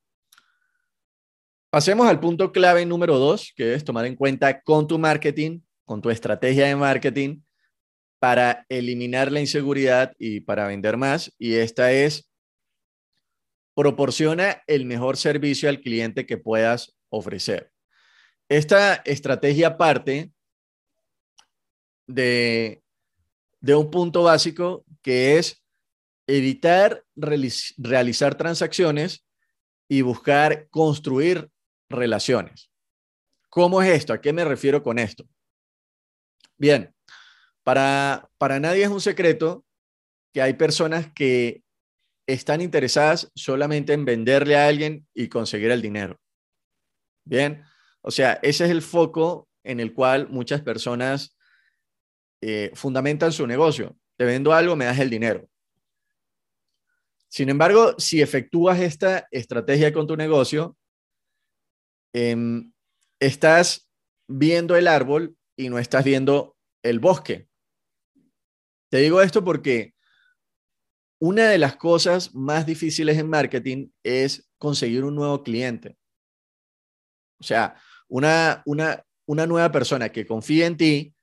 Pasemos 1.70 2.06
al 2.06 2.20
punto 2.20 2.52
clave 2.52 2.84
número 2.84 3.18
dos, 3.18 3.52
que 3.56 3.74
es 3.74 3.84
tomar 3.84 4.04
en 4.06 4.16
cuenta 4.16 4.60
con 4.62 4.86
tu 4.86 4.98
marketing, 4.98 5.60
con 5.84 6.02
tu 6.02 6.10
estrategia 6.10 6.66
de 6.66 6.76
marketing, 6.76 7.42
para 8.18 8.66
eliminar 8.68 9.32
la 9.32 9.40
inseguridad 9.40 10.12
y 10.18 10.40
para 10.40 10.66
vender 10.66 10.96
más. 10.96 11.32
Y 11.38 11.54
esta 11.54 11.92
es 11.92 12.31
proporciona 13.74 14.62
el 14.66 14.84
mejor 14.84 15.16
servicio 15.16 15.68
al 15.68 15.80
cliente 15.80 16.26
que 16.26 16.38
puedas 16.38 16.96
ofrecer. 17.08 17.72
Esta 18.48 18.96
estrategia 18.96 19.76
parte 19.78 20.32
de, 22.06 22.82
de 23.60 23.74
un 23.74 23.90
punto 23.90 24.24
básico 24.24 24.84
que 25.00 25.38
es 25.38 25.62
evitar 26.26 27.04
realizar 27.16 28.34
transacciones 28.36 29.24
y 29.88 30.02
buscar 30.02 30.68
construir 30.68 31.50
relaciones. 31.88 32.70
¿Cómo 33.48 33.82
es 33.82 33.90
esto? 33.90 34.12
¿A 34.12 34.20
qué 34.20 34.32
me 34.32 34.44
refiero 34.44 34.82
con 34.82 34.98
esto? 34.98 35.28
Bien, 36.56 36.94
para, 37.62 38.30
para 38.38 38.58
nadie 38.60 38.84
es 38.84 38.88
un 38.88 39.00
secreto 39.00 39.64
que 40.32 40.40
hay 40.40 40.54
personas 40.54 41.12
que 41.12 41.62
están 42.26 42.60
interesadas 42.60 43.30
solamente 43.34 43.92
en 43.92 44.04
venderle 44.04 44.56
a 44.56 44.66
alguien 44.66 45.06
y 45.14 45.28
conseguir 45.28 45.70
el 45.70 45.82
dinero. 45.82 46.20
Bien, 47.24 47.64
o 48.00 48.10
sea, 48.10 48.38
ese 48.42 48.64
es 48.64 48.70
el 48.70 48.82
foco 48.82 49.48
en 49.64 49.80
el 49.80 49.94
cual 49.94 50.28
muchas 50.28 50.62
personas 50.62 51.36
eh, 52.40 52.70
fundamentan 52.74 53.32
su 53.32 53.46
negocio. 53.46 53.96
Te 54.16 54.24
vendo 54.24 54.52
algo, 54.52 54.76
me 54.76 54.84
das 54.84 54.98
el 54.98 55.10
dinero. 55.10 55.48
Sin 57.28 57.48
embargo, 57.48 57.94
si 57.98 58.20
efectúas 58.20 58.78
esta 58.80 59.26
estrategia 59.30 59.92
con 59.92 60.06
tu 60.06 60.16
negocio, 60.16 60.76
em, 62.12 62.72
estás 63.20 63.88
viendo 64.28 64.76
el 64.76 64.86
árbol 64.86 65.36
y 65.56 65.68
no 65.70 65.78
estás 65.78 66.04
viendo 66.04 66.56
el 66.82 66.98
bosque. 66.98 67.48
Te 68.90 68.98
digo 68.98 69.22
esto 69.22 69.42
porque 69.44 69.94
una 71.22 71.50
de 71.50 71.58
las 71.58 71.76
cosas 71.76 72.34
más 72.34 72.66
difíciles 72.66 73.16
en 73.16 73.28
marketing 73.28 73.90
es 74.02 74.50
conseguir 74.58 75.04
un 75.04 75.14
nuevo 75.14 75.44
cliente. 75.44 75.96
O 77.38 77.44
sea, 77.44 77.76
una, 78.08 78.60
una, 78.66 79.04
una 79.26 79.46
nueva 79.46 79.70
persona 79.70 80.08
que 80.08 80.26
confíe 80.26 80.66
en 80.66 80.76
ti, 80.76 81.14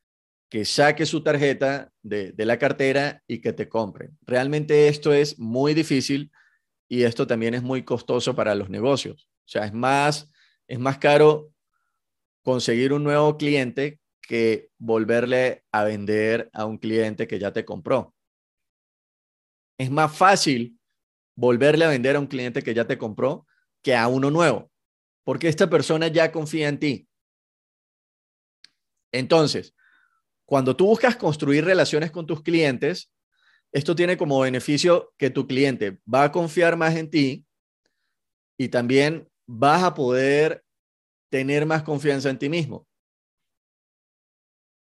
que 0.49 0.63
saque 0.63 1.05
su 1.05 1.21
tarjeta 1.21 1.91
de, 2.01 2.31
de 2.31 2.45
la 2.45 2.57
cartera 2.57 3.21
y 3.27 3.41
que 3.41 3.51
te 3.51 3.67
compre. 3.67 4.11
Realmente 4.21 4.87
esto 4.87 5.11
es 5.11 5.37
muy 5.37 5.73
difícil 5.73 6.31
y 6.87 7.03
esto 7.03 7.27
también 7.27 7.53
es 7.53 7.61
muy 7.61 7.83
costoso 7.83 8.33
para 8.33 8.55
los 8.55 8.69
negocios. 8.69 9.27
O 9.39 9.49
sea, 9.49 9.65
es 9.65 9.73
más, 9.73 10.31
es 10.69 10.79
más 10.79 10.97
caro 10.97 11.51
conseguir 12.41 12.93
un 12.93 13.03
nuevo 13.03 13.35
cliente 13.35 13.99
que 14.21 14.69
volverle 14.77 15.65
a 15.73 15.83
vender 15.83 16.49
a 16.53 16.63
un 16.63 16.77
cliente 16.77 17.27
que 17.27 17.37
ya 17.37 17.51
te 17.51 17.65
compró 17.65 18.15
es 19.79 19.89
más 19.89 20.15
fácil 20.15 20.77
volverle 21.35 21.85
a 21.85 21.89
vender 21.89 22.17
a 22.17 22.19
un 22.19 22.27
cliente 22.27 22.61
que 22.61 22.73
ya 22.73 22.85
te 22.85 22.97
compró 22.97 23.47
que 23.81 23.95
a 23.95 24.07
uno 24.07 24.29
nuevo, 24.29 24.69
porque 25.23 25.47
esta 25.47 25.69
persona 25.69 26.09
ya 26.09 26.31
confía 26.31 26.67
en 26.67 26.79
ti. 26.79 27.07
Entonces, 29.11 29.73
cuando 30.45 30.75
tú 30.75 30.85
buscas 30.85 31.15
construir 31.15 31.63
relaciones 31.63 32.11
con 32.11 32.27
tus 32.27 32.43
clientes, 32.43 33.11
esto 33.71 33.95
tiene 33.95 34.17
como 34.17 34.41
beneficio 34.41 35.13
que 35.17 35.29
tu 35.29 35.47
cliente 35.47 35.99
va 36.13 36.25
a 36.25 36.31
confiar 36.31 36.75
más 36.75 36.95
en 36.95 37.09
ti 37.09 37.45
y 38.57 38.67
también 38.67 39.29
vas 39.47 39.83
a 39.83 39.93
poder 39.93 40.65
tener 41.31 41.65
más 41.65 41.83
confianza 41.83 42.29
en 42.29 42.37
ti 42.37 42.49
mismo. 42.49 42.85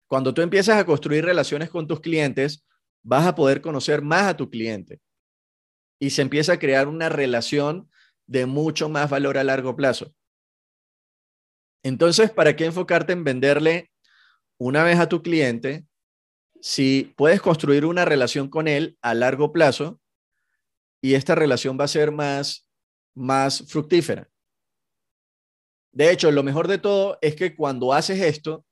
Cuando 0.07 0.33
tú 0.33 0.41
empiezas 0.41 0.77
a 0.77 0.85
construir 0.85 1.23
relaciones 1.23 1.69
con 1.69 1.85
tus 1.85 1.99
clientes, 1.99 2.65
vas 3.07 3.25
a 3.25 3.35
poder 3.35 3.61
conocer 3.61 4.01
más 4.01 4.23
a 4.23 4.35
tu 4.35 4.49
cliente 4.49 4.99
y 5.97 6.09
se 6.09 6.21
empieza 6.21 6.53
a 6.53 6.59
crear 6.59 6.89
una 6.89 7.07
relación 7.07 7.89
de 8.25 8.45
mucho 8.45 8.89
más 8.89 9.09
valor 9.09 9.37
a 9.37 9.45
largo 9.45 9.77
plazo. 9.77 10.13
Entonces, 11.83 12.31
¿para 12.31 12.57
qué 12.57 12.65
enfocarte 12.65 13.13
en 13.13 13.23
venderle 13.23 13.91
una 14.57 14.83
vez 14.83 14.99
a 14.99 15.07
tu 15.07 15.21
cliente 15.21 15.85
si 16.59 17.13
puedes 17.15 17.41
construir 17.41 17.85
una 17.85 18.03
relación 18.03 18.49
con 18.49 18.67
él 18.67 18.97
a 19.01 19.13
largo 19.13 19.53
plazo 19.53 20.01
y 20.99 21.13
esta 21.13 21.33
relación 21.33 21.79
va 21.79 21.85
a 21.85 21.87
ser 21.87 22.11
más, 22.11 22.69
más 23.15 23.63
fructífera? 23.69 24.29
De 25.93 26.11
hecho, 26.11 26.29
lo 26.29 26.43
mejor 26.43 26.67
de 26.67 26.77
todo 26.77 27.17
es 27.21 27.35
que 27.35 27.55
cuando 27.55 27.93
haces 27.93 28.19
esto, 28.19 28.65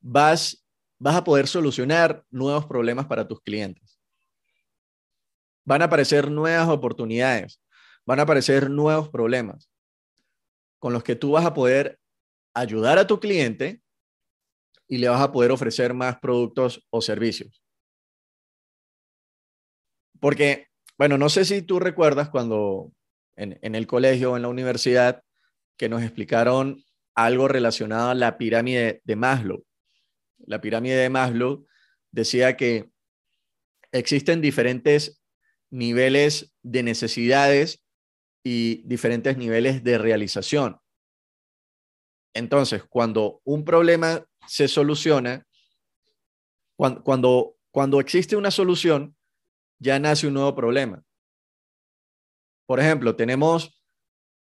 vas 0.00 0.64
vas 1.00 1.16
a 1.16 1.24
poder 1.24 1.48
solucionar 1.48 2.24
nuevos 2.30 2.66
problemas 2.66 3.06
para 3.06 3.26
tus 3.26 3.40
clientes. 3.40 3.98
Van 5.64 5.82
a 5.82 5.86
aparecer 5.86 6.30
nuevas 6.30 6.68
oportunidades, 6.68 7.60
van 8.06 8.20
a 8.20 8.22
aparecer 8.22 8.70
nuevos 8.70 9.08
problemas 9.08 9.70
con 10.78 10.92
los 10.92 11.02
que 11.02 11.16
tú 11.16 11.32
vas 11.32 11.44
a 11.44 11.54
poder 11.54 11.98
ayudar 12.54 12.98
a 12.98 13.06
tu 13.06 13.18
cliente 13.18 13.82
y 14.86 14.98
le 14.98 15.08
vas 15.08 15.20
a 15.20 15.32
poder 15.32 15.52
ofrecer 15.52 15.94
más 15.94 16.18
productos 16.18 16.86
o 16.90 17.00
servicios. 17.00 17.62
Porque, 20.20 20.68
bueno, 20.98 21.16
no 21.16 21.28
sé 21.28 21.44
si 21.44 21.62
tú 21.62 21.80
recuerdas 21.80 22.28
cuando 22.28 22.92
en, 23.36 23.74
el 23.74 23.86
colegio 23.86 24.32
o 24.32 24.36
en 24.36 24.42
la 24.42 24.48
universidad 24.48 25.22
que 25.78 25.88
nos 25.88 26.02
explicaron 26.02 26.82
algo 27.14 27.48
relacionado 27.48 28.10
a 28.10 28.14
la 28.14 28.36
pirámide 28.36 29.00
de 29.04 29.16
Maslow. 29.16 29.64
La 30.46 30.60
pirámide 30.60 30.96
de 30.96 31.10
Maslow 31.10 31.66
decía 32.10 32.56
que 32.56 32.90
existen 33.92 34.40
diferentes 34.40 35.20
niveles 35.70 36.54
de 36.62 36.82
necesidades 36.82 37.84
y 38.42 38.82
diferentes 38.86 39.36
niveles 39.36 39.84
de 39.84 39.98
realización. 39.98 40.80
Entonces, 42.34 42.84
cuando 42.84 43.40
un 43.44 43.64
problema 43.64 44.24
se 44.46 44.68
soluciona, 44.68 45.46
cuando, 46.76 47.56
cuando, 47.70 48.00
existe 48.00 48.36
una 48.36 48.50
solución, 48.50 49.16
ya 49.78 49.98
nace 49.98 50.26
un 50.26 50.34
nuevo 50.34 50.54
problema. 50.54 51.02
Por 52.66 52.80
ejemplo, 52.80 53.16
tenemos 53.16 53.82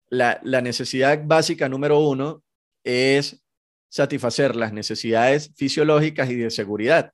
la, 0.07 0.39
la 0.43 0.61
necesidad 0.61 1.21
básica 1.25 1.67
número 1.67 1.99
uno 1.99 2.43
es 2.83 3.42
satisfacer 3.93 4.55
las 4.55 4.73
necesidades 4.73 5.51
fisiológicas 5.55 6.27
y 6.31 6.35
de 6.35 6.49
seguridad. 6.49 7.13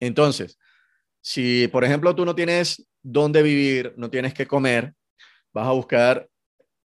Entonces, 0.00 0.58
si 1.20 1.68
por 1.68 1.84
ejemplo 1.84 2.12
tú 2.16 2.24
no 2.24 2.34
tienes 2.34 2.84
dónde 3.00 3.44
vivir, 3.44 3.94
no 3.96 4.10
tienes 4.10 4.34
que 4.34 4.48
comer, 4.48 4.92
vas 5.52 5.68
a 5.68 5.70
buscar 5.70 6.28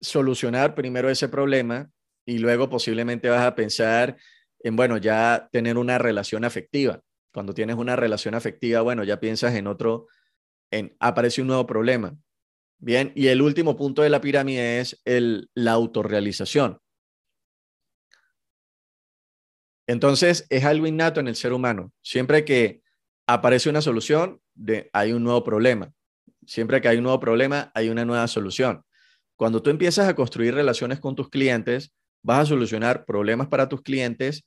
solucionar 0.00 0.74
primero 0.74 1.08
ese 1.08 1.28
problema 1.28 1.88
y 2.26 2.38
luego 2.38 2.68
posiblemente 2.68 3.28
vas 3.28 3.46
a 3.46 3.54
pensar 3.54 4.16
en, 4.58 4.74
bueno, 4.74 4.96
ya 4.96 5.48
tener 5.52 5.78
una 5.78 5.96
relación 5.96 6.44
afectiva. 6.44 7.00
Cuando 7.32 7.54
tienes 7.54 7.76
una 7.76 7.94
relación 7.94 8.34
afectiva, 8.34 8.80
bueno, 8.80 9.04
ya 9.04 9.20
piensas 9.20 9.54
en 9.54 9.68
otro, 9.68 10.08
en 10.72 10.96
aparece 10.98 11.40
un 11.40 11.46
nuevo 11.46 11.68
problema. 11.68 12.16
Bien, 12.78 13.12
y 13.14 13.28
el 13.28 13.42
último 13.42 13.76
punto 13.76 14.02
de 14.02 14.10
la 14.10 14.20
pirámide 14.20 14.80
es 14.80 15.00
el, 15.04 15.50
la 15.54 15.70
autorrealización. 15.70 16.80
Entonces, 19.86 20.46
es 20.50 20.64
algo 20.64 20.86
innato 20.86 21.20
en 21.20 21.28
el 21.28 21.36
ser 21.36 21.52
humano. 21.52 21.92
Siempre 22.02 22.44
que 22.44 22.82
aparece 23.26 23.70
una 23.70 23.80
solución, 23.80 24.40
hay 24.92 25.12
un 25.12 25.22
nuevo 25.22 25.44
problema. 25.44 25.92
Siempre 26.46 26.80
que 26.80 26.88
hay 26.88 26.96
un 26.98 27.04
nuevo 27.04 27.20
problema, 27.20 27.70
hay 27.74 27.88
una 27.88 28.04
nueva 28.04 28.26
solución. 28.28 28.84
Cuando 29.36 29.62
tú 29.62 29.70
empiezas 29.70 30.08
a 30.08 30.14
construir 30.14 30.54
relaciones 30.54 31.00
con 31.00 31.14
tus 31.14 31.28
clientes, 31.28 31.92
vas 32.22 32.40
a 32.40 32.46
solucionar 32.46 33.04
problemas 33.04 33.48
para 33.48 33.68
tus 33.68 33.82
clientes 33.82 34.44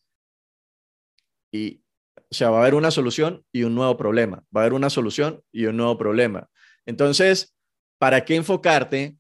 y, 1.52 1.84
o 2.18 2.36
sea, 2.36 2.50
va 2.50 2.58
a 2.58 2.62
haber 2.62 2.76
una 2.76 2.92
solución 2.92 3.46
y 3.52 3.64
un 3.64 3.76
nuevo 3.76 3.96
problema. 3.98 4.44
Va 4.56 4.62
a 4.62 4.64
haber 4.64 4.74
una 4.74 4.90
solución 4.90 5.44
y 5.52 5.66
un 5.66 5.78
nuevo 5.78 5.98
problema. 5.98 6.50
Entonces, 6.86 7.56
¿para 7.98 8.26
qué 8.26 8.36
enfocarte 8.36 9.18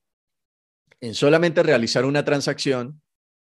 en 1.01 1.13
solamente 1.13 1.63
realizar 1.63 2.05
una 2.05 2.25
transacción 2.25 3.01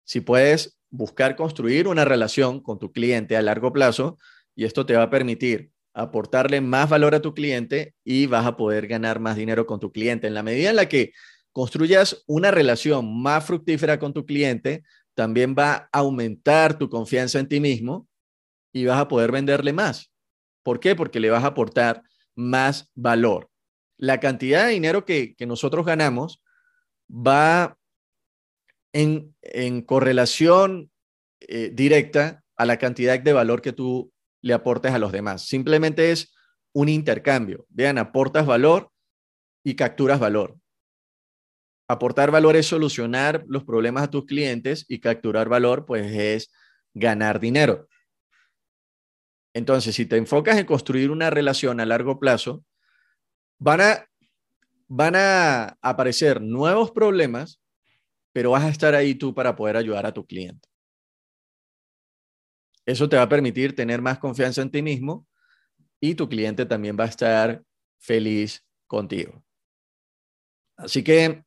si 0.05 0.21
puedes 0.21 0.76
buscar 0.91 1.37
construir 1.37 1.89
una 1.89 2.05
relación 2.05 2.61
con 2.61 2.79
tu 2.79 2.93
cliente 2.93 3.37
a 3.37 3.43
largo 3.43 3.73
plazo 3.73 4.19
y 4.55 4.65
esto 4.65 4.87
te 4.87 4.95
va 4.95 5.05
a 5.05 5.11
permitir 5.11 5.71
aportarle 5.95 6.61
más 6.61 6.89
valor 6.91 7.15
a 7.15 7.23
tu 7.23 7.35
cliente 7.35 7.95
y 8.05 8.27
vas 8.27 8.47
a 8.47 8.57
poder 8.57 8.87
ganar 8.87 9.19
más 9.19 9.37
dinero 9.37 9.67
con 9.67 9.81
tu 9.81 9.93
cliente. 9.93 10.27
En 10.27 10.35
la 10.35 10.43
medida 10.43 10.71
en 10.71 10.77
la 10.77 10.89
que 10.89 11.13
construyas 11.53 12.23
una 12.27 12.51
relación 12.51 13.23
más 13.23 13.45
fructífera 13.45 13.99
con 13.99 14.13
tu 14.13 14.27
cliente, 14.27 14.83
también 15.15 15.55
va 15.59 15.89
a 15.91 16.01
aumentar 16.01 16.77
tu 16.79 16.91
confianza 16.91 17.39
en 17.39 17.49
ti 17.49 17.61
mismo 17.61 18.07
y 18.73 18.85
vas 18.85 19.01
a 19.01 19.09
poder 19.09 19.33
venderle 19.33 19.73
más. 19.73 20.13
¿Por 20.63 20.81
qué? 20.81 20.95
Porque 20.95 21.19
le 21.19 21.31
vas 21.31 21.45
a 21.45 21.49
aportar 21.49 22.03
más 22.35 22.91
valor. 22.95 23.49
La 23.97 24.21
cantidad 24.21 24.67
de 24.67 24.73
dinero 24.73 25.07
que, 25.07 25.35
nosotros 25.47 25.87
ganamos 25.87 26.43
va 27.09 27.76
en, 28.97 29.83
correlación 29.83 30.91
eh, 31.41 31.71
directa 31.73 32.43
a 32.57 32.65
la 32.65 32.79
cantidad 32.79 33.19
de 33.21 33.33
valor 33.33 33.61
que 33.61 33.73
tú 33.73 34.13
le 34.41 34.55
aportes 34.55 34.93
a 34.93 34.99
los 34.99 35.13
demás. 35.13 35.47
Simplemente 35.47 36.13
es 36.13 36.35
un 36.73 36.89
intercambio. 36.89 37.67
Vean, 37.69 37.99
aportas 37.99 38.47
valor 38.47 38.91
y 39.63 39.75
capturas 39.75 40.19
valor. 40.19 40.57
Aportar 41.89 42.31
valor 42.31 42.57
es 42.57 42.67
solucionar 42.67 43.45
los 43.49 43.65
problemas 43.65 44.05
a 44.05 44.11
tus 44.11 44.25
clientes 44.25 44.85
y 44.89 45.01
capturar 45.01 45.49
valor, 45.49 45.87
pues 45.87 46.11
es 46.13 46.51
ganar 46.95 47.39
dinero. 47.39 47.87
Entonces, 49.55 49.95
si 49.95 50.07
te 50.07 50.17
enfocas 50.17 50.59
en 50.59 50.67
construir 50.67 51.11
una 51.11 51.31
relación 51.31 51.81
a 51.81 51.87
largo 51.87 52.19
plazo, 52.19 52.65
van 53.59 53.81
a, 53.81 54.07
van 54.89 55.15
a 55.17 55.79
aparecer 55.81 56.43
nuevos 56.43 56.91
problemas, 56.91 57.61
pero 58.37 58.51
vas 58.51 58.65
a 58.65 58.69
estar 58.69 58.95
ahí 58.95 59.15
tú 59.15 59.33
para 59.33 59.57
poder 59.57 59.79
ayudar 59.79 60.05
a 60.05 60.13
tu 60.13 60.27
cliente. 60.27 60.69
Eso 62.85 63.09
te 63.09 63.17
va 63.17 63.23
a 63.23 63.29
permitir 63.31 63.75
tener 63.75 64.03
más 64.03 64.19
confianza 64.19 64.61
en 64.61 64.71
ti 64.71 64.83
mismo 64.83 65.27
y 65.99 66.15
tu 66.15 66.29
cliente 66.29 66.67
también 66.67 66.99
va 67.01 67.05
a 67.05 67.09
estar 67.09 67.63
feliz 67.99 68.63
contigo. 68.87 69.43
Así 70.77 71.03
que 71.03 71.45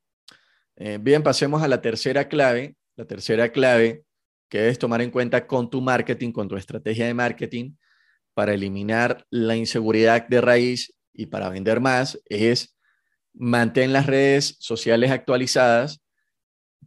eh, 0.77 0.97
bien, 0.99 1.21
pasemos 1.21 1.61
a 1.61 1.67
la 1.67 1.79
tercera 1.79 2.27
clave. 2.27 2.75
La 2.95 3.05
tercera 3.05 3.51
clave 3.51 4.03
que 4.49 4.57
debes 4.57 4.79
tomar 4.79 5.03
en 5.03 5.11
cuenta 5.11 5.45
con 5.45 5.69
tu 5.69 5.81
marketing, 5.81 6.31
con 6.31 6.47
tu 6.47 6.57
estrategia 6.57 7.05
de 7.05 7.13
marketing 7.13 7.75
para 8.33 8.55
eliminar 8.55 9.27
la 9.29 9.55
inseguridad 9.55 10.27
de 10.27 10.41
raíz 10.41 10.91
y 11.13 11.27
para 11.27 11.49
vender 11.49 11.81
más 11.81 12.19
es 12.25 12.75
mantén 13.31 13.93
las 13.93 14.07
redes 14.07 14.55
sociales 14.57 15.11
actualizadas 15.11 16.01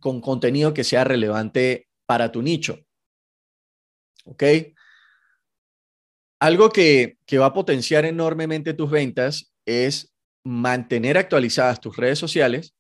con 0.03 0.21
contenido 0.21 0.75
que 0.75 0.85
sea 0.85 1.05
relevante 1.05 1.89
para 2.05 2.31
tu 2.31 2.43
nicho. 2.43 2.85
¿Ok? 4.27 4.43
Algo 6.41 6.69
que, 6.71 7.17
que 7.25 7.39
va 7.39 7.47
a 7.47 7.55
potenciar 7.55 8.05
enormemente 8.05 8.75
tus 8.75 8.91
ventas 8.91 9.55
es 9.65 10.13
mantener 10.45 11.17
actualizadas 11.17 11.81
tus 11.81 11.97
redes 11.97 12.19
sociales 12.19 12.75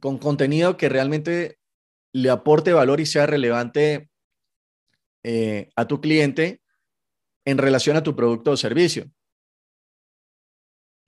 con 0.00 0.18
contenido 0.18 0.76
que 0.78 0.88
realmente 0.88 1.58
le 2.12 2.30
aporte 2.30 2.72
valor 2.72 3.00
y 3.00 3.06
sea 3.06 3.26
relevante 3.26 4.10
eh, 5.22 5.70
a 5.76 5.86
tu 5.86 6.00
cliente 6.00 6.62
en 7.44 7.58
relación 7.58 7.96
a 7.96 8.02
tu 8.02 8.16
producto 8.16 8.52
o 8.52 8.56
servicio. 8.56 9.10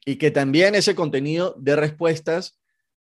Y 0.05 0.17
que 0.17 0.31
también 0.31 0.75
ese 0.75 0.95
contenido 0.95 1.55
dé 1.59 1.77
respuestas 1.77 2.61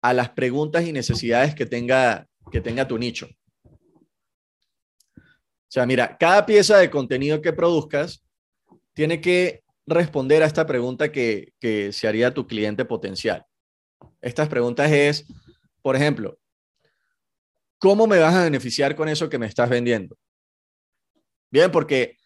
a 0.03 0.13
las 0.13 0.31
preguntas 0.31 0.87
y 0.87 0.93
necesidades 0.93 1.55
que 1.55 1.67
tenga, 1.67 2.27
que 2.51 2.61
tenga 2.61 2.87
tu 2.87 2.99
nicho. 2.99 3.29
O 5.17 5.69
sea, 5.69 5.87
mira, 5.87 6.17
cada 6.19 6.47
pieza 6.47 6.79
de 6.79 6.91
contenido 6.91 7.43
que 7.43 7.53
produzcas 7.53 8.25
tiene 8.95 9.21
que 9.21 9.63
responder 9.87 10.43
a 10.43 10.47
esta 10.47 10.67
pregunta 10.67 11.13
que, 11.13 11.53
que 11.61 11.93
se 11.93 12.09
haría 12.09 12.35
tu 12.35 12.47
cliente 12.47 12.85
potencial. 12.85 13.45
Estas 14.21 14.49
preguntas 14.49 14.91
es, 14.91 15.27
por 15.83 15.97
ejemplo, 15.97 16.39
¿cómo 17.79 18.07
me 18.07 18.19
vas 18.19 18.35
a 18.35 18.45
beneficiar 18.45 18.97
con 18.97 19.09
eso 19.09 19.29
que 19.29 19.39
me 19.39 19.47
estás 19.47 19.69
vendiendo? 19.69 20.17
Bien, 21.51 21.71
porque 21.71 22.17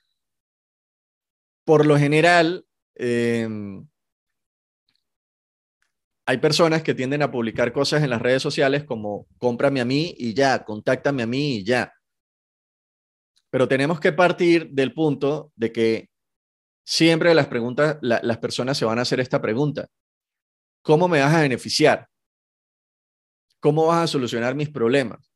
por 1.64 1.86
lo 1.86 1.98
general 1.98 2.64
em, 2.94 3.86
hay 6.30 6.38
personas 6.38 6.84
que 6.84 6.94
tienden 6.94 7.22
a 7.22 7.32
publicar 7.32 7.72
cosas 7.72 8.04
en 8.04 8.10
las 8.10 8.22
redes 8.22 8.40
sociales 8.40 8.84
como 8.84 9.26
cómprame 9.36 9.80
a 9.80 9.84
mí 9.84 10.14
y 10.16 10.32
ya, 10.32 10.64
contáctame 10.64 11.24
a 11.24 11.26
mí 11.26 11.56
y 11.56 11.64
ya. 11.64 11.92
Pero 13.50 13.66
tenemos 13.66 13.98
que 13.98 14.12
partir 14.12 14.70
del 14.70 14.94
punto 14.94 15.50
de 15.56 15.72
que 15.72 16.08
siempre 16.84 17.34
las 17.34 17.48
preguntas, 17.48 17.98
las 18.00 18.38
personas 18.38 18.78
se 18.78 18.84
van 18.84 19.00
a 19.00 19.02
hacer 19.02 19.18
esta 19.18 19.42
pregunta. 19.42 19.88
¿Cómo 20.82 21.08
me 21.08 21.18
vas 21.18 21.34
a 21.34 21.40
beneficiar? 21.40 22.06
¿Cómo 23.58 23.86
vas 23.86 24.04
a 24.04 24.06
solucionar 24.06 24.54
mis 24.54 24.70
problemas? 24.70 25.32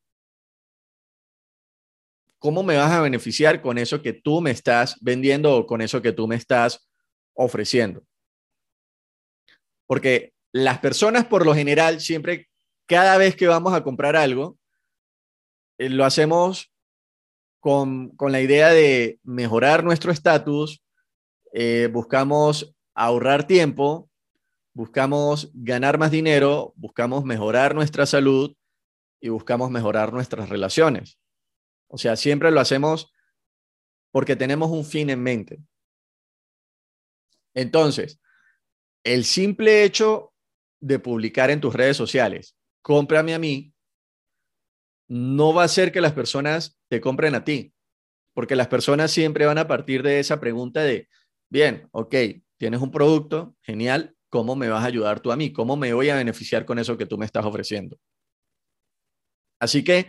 ¿Cómo 2.38 2.62
me 2.62 2.76
vas 2.76 2.92
a 2.92 3.00
beneficiar 3.00 3.60
con 3.60 3.78
eso 3.78 4.00
que 4.00 4.12
tú 4.12 4.40
me 4.40 4.52
estás 4.52 4.96
vendiendo 5.00 5.56
o 5.56 5.66
con 5.66 5.80
eso 5.80 6.00
que 6.00 6.12
tú 6.12 6.28
me 6.28 6.36
estás 6.36 6.88
ofreciendo? 7.34 8.04
Porque 9.86 10.33
las 10.54 10.78
personas 10.78 11.26
por 11.26 11.44
lo 11.44 11.52
general 11.52 12.00
siempre, 12.00 12.48
cada 12.86 13.18
vez 13.18 13.34
que 13.34 13.48
vamos 13.48 13.74
a 13.74 13.82
comprar 13.82 14.14
algo, 14.14 14.56
eh, 15.78 15.88
lo 15.88 16.04
hacemos 16.04 16.72
con, 17.58 18.10
con, 18.10 18.30
la 18.30 18.40
idea 18.40 18.68
de 18.68 19.18
mejorar 19.24 19.82
nuestro 19.82 20.12
estatus, 20.12 20.80
eh, 21.52 21.88
buscamos 21.92 22.72
ahorrar 22.94 23.48
tiempo, 23.48 24.08
buscamos 24.74 25.50
ganar 25.54 25.98
más 25.98 26.12
dinero, 26.12 26.72
buscamos 26.76 27.24
mejorar 27.24 27.74
nuestra 27.74 28.06
salud 28.06 28.54
y 29.20 29.30
buscamos 29.30 29.72
mejorar 29.72 30.12
nuestras 30.12 30.48
relaciones. 30.50 31.18
O 31.88 31.98
sea, 31.98 32.14
siempre 32.14 32.52
lo 32.52 32.60
hacemos 32.60 33.12
porque 34.12 34.36
tenemos 34.36 34.70
un 34.70 34.84
fin 34.84 35.10
en 35.10 35.20
mente. 35.20 35.58
Entonces, 37.54 38.20
el 39.02 39.24
simple 39.24 39.82
hecho 39.82 40.33
de 40.84 40.98
publicar 40.98 41.50
en 41.50 41.60
tus 41.60 41.74
redes 41.74 41.96
sociales, 41.96 42.56
cómprame 42.82 43.34
a 43.34 43.38
mí, 43.38 43.72
no 45.08 45.54
va 45.54 45.62
a 45.62 45.64
hacer 45.64 45.92
que 45.92 46.02
las 46.02 46.12
personas 46.12 46.78
te 46.88 47.00
compren 47.00 47.34
a 47.34 47.44
ti, 47.44 47.72
porque 48.34 48.54
las 48.54 48.68
personas 48.68 49.10
siempre 49.10 49.46
van 49.46 49.58
a 49.58 49.66
partir 49.66 50.02
de 50.02 50.20
esa 50.20 50.40
pregunta 50.40 50.82
de, 50.82 51.08
bien, 51.48 51.88
ok, 51.92 52.14
tienes 52.58 52.82
un 52.82 52.90
producto, 52.90 53.56
genial, 53.62 54.14
¿cómo 54.28 54.56
me 54.56 54.68
vas 54.68 54.82
a 54.82 54.86
ayudar 54.86 55.20
tú 55.20 55.32
a 55.32 55.36
mí? 55.36 55.52
¿Cómo 55.52 55.76
me 55.76 55.94
voy 55.94 56.10
a 56.10 56.16
beneficiar 56.16 56.66
con 56.66 56.78
eso 56.78 56.98
que 56.98 57.06
tú 57.06 57.16
me 57.16 57.24
estás 57.24 57.46
ofreciendo? 57.46 57.98
Así 59.58 59.82
que 59.82 60.08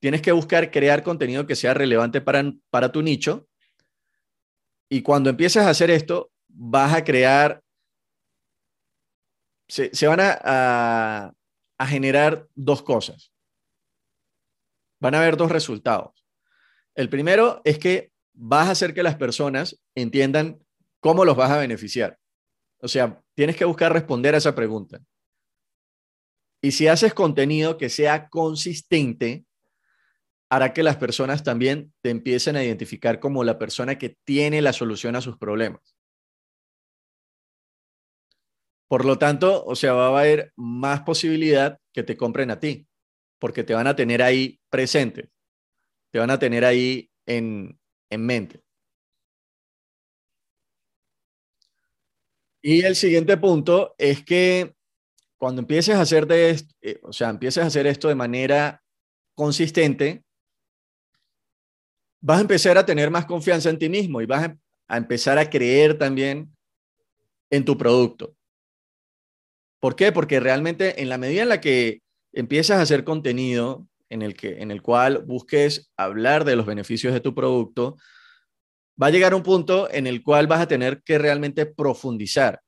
tienes 0.00 0.22
que 0.22 0.32
buscar 0.32 0.70
crear 0.70 1.02
contenido 1.02 1.46
que 1.46 1.56
sea 1.56 1.74
relevante 1.74 2.22
para, 2.22 2.52
para 2.70 2.90
tu 2.90 3.02
nicho. 3.02 3.48
Y 4.88 5.02
cuando 5.02 5.28
empieces 5.28 5.62
a 5.62 5.70
hacer 5.70 5.90
esto, 5.90 6.30
vas 6.48 6.94
a 6.94 7.04
crear, 7.04 7.62
se, 9.68 10.06
van 10.06 10.20
a, 10.20 11.32
a 11.78 11.86
generar 11.86 12.46
dos 12.54 12.82
cosas. 12.82 13.32
Van 15.00 15.14
a 15.14 15.18
haber 15.18 15.36
dos 15.36 15.50
resultados. 15.50 16.26
El 16.94 17.08
primero 17.08 17.60
es 17.64 17.78
que 17.78 18.12
vas 18.32 18.68
a 18.68 18.72
hacer 18.72 18.94
que 18.94 19.02
las 19.02 19.16
personas 19.16 19.80
entiendan 19.94 20.58
cómo 21.00 21.24
los 21.24 21.36
vas 21.36 21.50
a 21.50 21.58
beneficiar. 21.58 22.18
O 22.78 22.88
sea, 22.88 23.22
tienes 23.34 23.56
que 23.56 23.64
buscar 23.64 23.92
responder 23.92 24.34
a 24.34 24.38
esa 24.38 24.54
pregunta. 24.54 25.00
Y 26.62 26.72
si 26.72 26.88
haces 26.88 27.14
contenido 27.14 27.76
que 27.78 27.88
sea 27.88 28.28
consistente, 28.28 29.44
hará 30.48 30.72
que 30.72 30.82
las 30.82 30.96
personas 30.96 31.42
también 31.42 31.92
te 32.00 32.10
empiecen 32.10 32.56
a 32.56 32.64
identificar 32.64 33.20
como 33.20 33.44
la 33.44 33.58
persona 33.58 33.98
que 33.98 34.16
tiene 34.24 34.62
la 34.62 34.72
solución 34.72 35.16
a 35.16 35.20
sus 35.20 35.36
problemas. 35.36 35.95
Por 38.88 39.04
lo 39.04 39.18
tanto, 39.18 39.64
o 39.64 39.74
sea, 39.74 39.92
va 39.94 40.06
a 40.06 40.20
haber 40.20 40.52
más 40.56 41.02
posibilidad 41.02 41.78
que 41.92 42.02
te 42.02 42.16
compren 42.16 42.50
a 42.50 42.60
ti, 42.60 42.86
porque 43.38 43.64
te 43.64 43.74
van 43.74 43.86
a 43.86 43.96
tener 43.96 44.22
ahí 44.22 44.60
presente, 44.70 45.30
te 46.12 46.18
van 46.18 46.30
a 46.30 46.38
tener 46.38 46.64
ahí 46.64 47.10
en, 47.26 47.78
en 48.10 48.26
mente. 48.26 48.62
Y 52.62 52.84
el 52.84 52.96
siguiente 52.96 53.36
punto 53.36 53.94
es 53.98 54.24
que 54.24 54.74
cuando 55.38 55.60
empieces 55.60 55.94
a 55.94 56.00
hacer 56.00 56.26
de 56.26 56.50
esto, 56.50 56.74
eh, 56.80 56.98
o 57.02 57.12
sea, 57.12 57.30
empieces 57.30 57.62
a 57.62 57.66
hacer 57.66 57.86
esto 57.86 58.08
de 58.08 58.14
manera 58.14 58.82
consistente, 59.34 60.24
vas 62.20 62.38
a 62.38 62.40
empezar 62.40 62.78
a 62.78 62.86
tener 62.86 63.10
más 63.10 63.26
confianza 63.26 63.70
en 63.70 63.78
ti 63.78 63.88
mismo 63.88 64.20
y 64.20 64.26
vas 64.26 64.50
a, 64.88 64.96
empezar 64.96 65.38
a 65.38 65.48
creer 65.50 65.98
también 65.98 66.56
en 67.50 67.64
tu 67.64 67.76
producto. 67.76 68.35
¿Por 69.86 69.94
qué? 69.94 70.10
Porque 70.10 70.40
realmente 70.40 71.00
en 71.00 71.08
la 71.08 71.16
medida 71.16 71.44
en 71.44 71.48
la 71.48 71.60
que 71.60 72.02
empiezas 72.32 72.78
a 72.78 72.82
hacer 72.82 73.04
contenido 73.04 73.86
en 74.08 74.22
el, 74.22 74.34
que, 74.34 74.60
en 74.60 74.72
el 74.72 74.82
cual 74.82 75.22
busques 75.24 75.92
hablar 75.96 76.44
de 76.44 76.56
los 76.56 76.66
beneficios 76.66 77.14
de 77.14 77.20
tu 77.20 77.36
producto, 77.36 77.96
va 79.00 79.06
a 79.06 79.10
llegar 79.10 79.32
un 79.32 79.44
punto 79.44 79.88
en 79.88 80.08
el 80.08 80.24
cual 80.24 80.48
vas 80.48 80.60
a 80.60 80.66
tener 80.66 81.04
que 81.04 81.18
realmente 81.18 81.66
profundizar. 81.66 82.62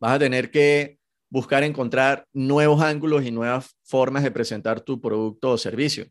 Vas 0.00 0.12
a 0.12 0.18
tener 0.18 0.50
que 0.50 1.00
buscar 1.28 1.62
encontrar 1.62 2.26
nuevos 2.32 2.80
ángulos 2.80 3.26
y 3.26 3.30
nuevas 3.30 3.76
formas 3.82 4.22
de 4.22 4.30
presentar 4.30 4.80
tu 4.80 5.02
producto 5.02 5.50
o 5.50 5.58
servicio. 5.58 6.06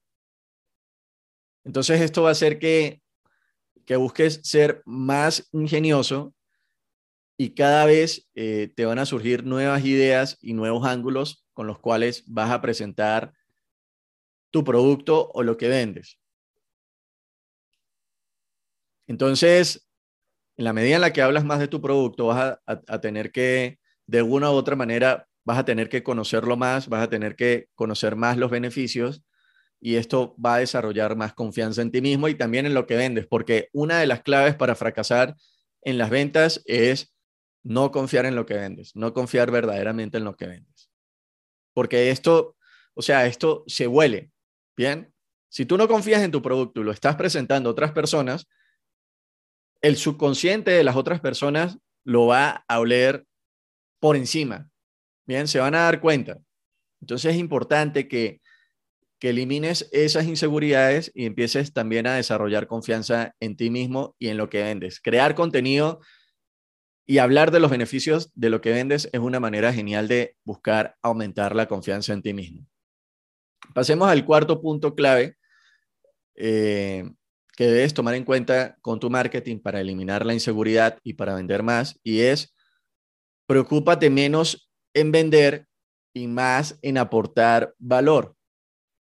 Entonces 1.63 1.99
esto 2.01 2.21
va 2.21 2.29
a 2.29 2.33
hacer 2.33 2.59
que, 2.59 3.01
que 3.87 3.95
busques 3.95 4.39
ser 4.43 4.83
más 4.85 5.49
ingenioso 5.51 6.35
y 7.37 7.53
cada 7.53 7.85
vez 7.85 8.27
eh, 8.33 8.73
te 8.75 8.85
van 8.85 8.97
a 8.97 9.05
surgir 9.05 9.45
nuevas 9.45 9.85
ideas 9.85 10.37
y 10.41 10.53
nuevos 10.53 10.85
ángulos 10.85 11.45
con 11.53 11.67
los 11.67 11.79
cuales 11.79 12.23
vas 12.27 12.49
a 12.49 12.61
presentar 12.61 13.33
tu 14.49 14.63
producto 14.63 15.29
o 15.33 15.43
lo 15.43 15.55
que 15.55 15.67
vendes. 15.67 16.19
Entonces, 19.05 19.87
en 20.57 20.65
la 20.65 20.73
medida 20.73 20.95
en 20.95 21.01
la 21.01 21.13
que 21.13 21.21
hablas 21.21 21.45
más 21.45 21.59
de 21.59 21.67
tu 21.67 21.79
producto, 21.79 22.27
vas 22.27 22.59
a, 22.65 23.01
tener 23.01 23.31
que, 23.31 23.79
de 24.07 24.21
una 24.23 24.49
u 24.51 24.53
otra 24.53 24.75
manera, 24.75 25.27
vas 25.45 25.59
a 25.59 25.65
tener 25.65 25.89
que 25.89 26.03
conocerlo 26.03 26.57
más, 26.57 26.89
vas 26.89 27.03
a 27.03 27.09
tener 27.09 27.35
que 27.35 27.67
conocer 27.75 28.15
más 28.15 28.37
los 28.37 28.49
beneficios 28.49 29.23
y 29.79 29.95
esto 29.95 30.35
va 30.43 30.55
a 30.55 30.59
desarrollar 30.59 31.15
más 31.15 31.33
confianza 31.33 31.83
en 31.83 31.91
ti 31.91 32.01
mismo 32.01 32.27
y 32.27 32.35
también 32.35 32.65
en 32.65 32.73
lo 32.73 32.87
que 32.87 32.95
vendes, 32.95 33.27
porque 33.27 33.69
una 33.73 33.99
de 33.99 34.07
las 34.07 34.23
claves 34.23 34.55
para 34.55 34.75
fracasar 34.75 35.35
en 35.83 35.99
las 35.99 36.09
ventas 36.09 36.63
es 36.65 37.13
no 37.67 37.91
confiar 37.91 38.25
en 38.25 38.35
lo 38.35 38.45
que 38.45 38.53
vendes, 38.53 38.95
no 38.95 39.13
confiar 39.13 39.51
verdaderamente 39.51 40.17
en 40.17 40.23
lo 40.23 40.37
que 40.37 40.47
vendes. 40.47 40.89
Porque 41.73 42.11
esto, 42.11 42.55
o 42.93 43.01
sea, 43.01 43.25
esto 43.25 43.65
se 43.67 43.87
huele, 43.87 44.31
¿bien? 44.75 45.13
Si 45.49 45.65
tú 45.65 45.77
no 45.77 45.87
confías 45.89 46.21
en 46.21 46.31
tu 46.31 46.41
producto 46.41 46.79
y 46.79 46.85
lo 46.85 46.91
estás 46.91 47.17
presentando 47.17 47.69
a 47.69 47.73
otras 47.73 47.91
personas, 47.91 48.47
el 49.81 49.97
subconsciente 49.97 50.71
de 50.71 50.83
las 50.85 50.95
otras 50.95 51.19
personas 51.19 51.77
lo 52.05 52.27
va 52.27 52.63
a 52.69 52.79
oler 52.79 53.25
por 53.99 54.15
encima. 54.15 54.69
Bien, 55.25 55.47
se 55.47 55.59
van 55.59 55.75
a 55.75 55.83
dar 55.83 55.99
cuenta. 55.99 56.39
Entonces 57.01 57.33
es 57.33 57.37
importante 57.37 58.07
que, 58.07 58.39
que 59.19 59.31
elimines 59.31 59.89
esas 59.91 60.25
inseguridades 60.25 61.11
y 61.13 61.25
empieces 61.25 61.73
también 61.73 62.07
a 62.07 62.15
desarrollar 62.15 62.67
confianza 62.67 63.35
en 63.41 63.57
ti 63.57 63.69
mismo 63.69 64.15
y 64.19 64.29
en 64.29 64.37
lo 64.37 64.49
que 64.49 64.63
vendes. 64.63 65.01
Crear 65.01 65.35
contenido 65.35 65.99
y 67.09 67.19
hablar 67.19 67.51
de 67.51 67.61
los 67.61 67.71
beneficios 67.71 68.31
de 68.35 68.49
lo 68.49 68.59
que 68.59 68.71
vendes 68.71 69.09
es 69.13 69.19
una 69.21 69.39
manera 69.39 69.71
genial 69.71 70.09
de 70.09 70.35
buscar 70.43 70.97
aumentar 71.01 71.55
la 71.55 71.67
confianza 71.67 72.11
en 72.11 72.21
ti 72.21 72.33
mismo. 72.33 72.67
Pasemos 73.73 74.09
al 74.09 74.25
cuarto 74.25 74.61
punto 74.61 74.93
clave, 74.93 75.37
eh, 76.35 77.09
que 77.55 77.65
debes 77.65 77.93
tomar 77.93 78.13
en 78.15 78.25
cuenta 78.25 78.77
con 78.81 78.99
tu 78.99 79.09
marketing 79.09 79.59
para 79.59 79.79
eliminar 79.79 80.25
la 80.25 80.33
inseguridad 80.33 80.99
y 81.01 81.13
para 81.13 81.33
vender 81.33 81.63
más, 81.63 81.97
y 82.03 82.19
es 82.19 82.53
preocúpate 83.47 84.09
menos 84.09 84.69
en 84.93 85.13
vender 85.13 85.65
y 86.13 86.27
más 86.27 86.77
en 86.81 86.97
aportar 86.97 87.73
valor. 87.79 88.35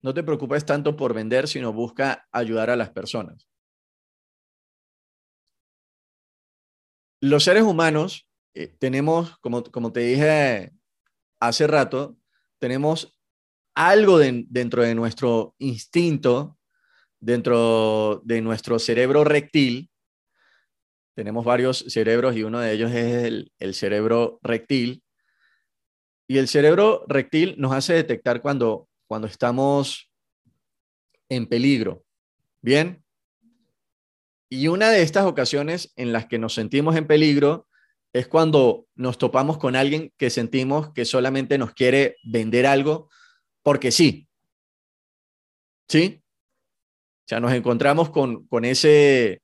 No 0.02 0.14
te 0.14 0.22
preocupes 0.22 0.64
tanto 0.64 0.96
por 0.96 1.12
vender, 1.12 1.46
sino 1.48 1.74
busca 1.74 2.26
ayudar 2.32 2.70
a 2.70 2.76
las 2.76 2.90
personas. 2.90 3.49
Los 7.20 7.44
seres 7.44 7.62
humanos 7.62 8.28
eh, 8.54 8.74
tenemos, 8.78 9.38
como, 9.38 9.62
como 9.64 9.92
te 9.92 10.00
dije 10.00 10.72
hace 11.38 11.66
rato, 11.66 12.16
tenemos 12.59 13.16
algo 13.74 14.18
dentro 14.18 14.83
de 14.83 14.94
nuestro 14.94 15.54
instinto 15.59 16.59
dentro 17.20 18.22
de 18.24 18.40
nuestro 18.40 18.78
cerebro 18.78 19.24
rectil, 19.24 19.90
tenemos 21.14 21.44
varios 21.44 21.85
cerebros 21.88 22.35
y 22.35 22.42
uno 22.42 22.61
de 22.61 22.72
ellos 22.72 22.90
es 22.92 23.50
el, 23.59 23.74
cerebro 23.74 24.38
rectil. 24.42 25.02
Y 26.26 26.38
el 26.38 26.48
cerebro 26.48 27.04
rectil 27.09 27.56
nos 27.59 27.72
hace 27.72 27.92
detectar 27.92 28.40
cuando, 28.40 28.88
cuando 29.06 29.26
estamos 29.26 30.11
en 31.28 31.46
peligro. 31.46 32.04
Bien. 32.62 32.99
Y 34.50 34.68
una 34.68 34.90
de 34.90 35.02
estas 35.02 35.24
ocasiones 35.24 35.92
en 35.96 36.12
las 36.12 36.26
que 36.26 36.38
nos 36.38 36.54
sentimos 36.54 36.96
en 36.96 37.06
peligro 37.06 37.68
es 38.12 38.26
cuando 38.26 38.86
nos 38.96 39.16
topamos 39.16 39.56
con 39.58 39.76
alguien 39.76 40.12
que 40.18 40.30
sentimos 40.30 40.92
que 40.92 41.04
solamente 41.04 41.56
nos 41.56 41.72
quiere 41.72 42.16
vender 42.24 42.66
algo 42.66 43.08
porque 43.62 43.92
sí. 43.92 44.28
¿Sí? 45.88 46.20
sea, 47.30 47.38
nos 47.40 47.52
encontramos 47.52 48.10
con, 48.10 48.46
con, 48.48 48.64
ese, 48.64 49.40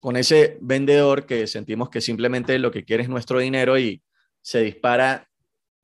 con 0.00 0.16
ese 0.16 0.58
vendedor 0.60 1.26
que 1.26 1.46
sentimos 1.46 1.88
que 1.88 2.00
simplemente 2.00 2.58
lo 2.58 2.72
que 2.72 2.84
quiere 2.84 3.04
es 3.04 3.08
nuestro 3.08 3.38
dinero 3.38 3.78
y 3.78 4.02
se 4.42 4.62
dispara 4.62 5.30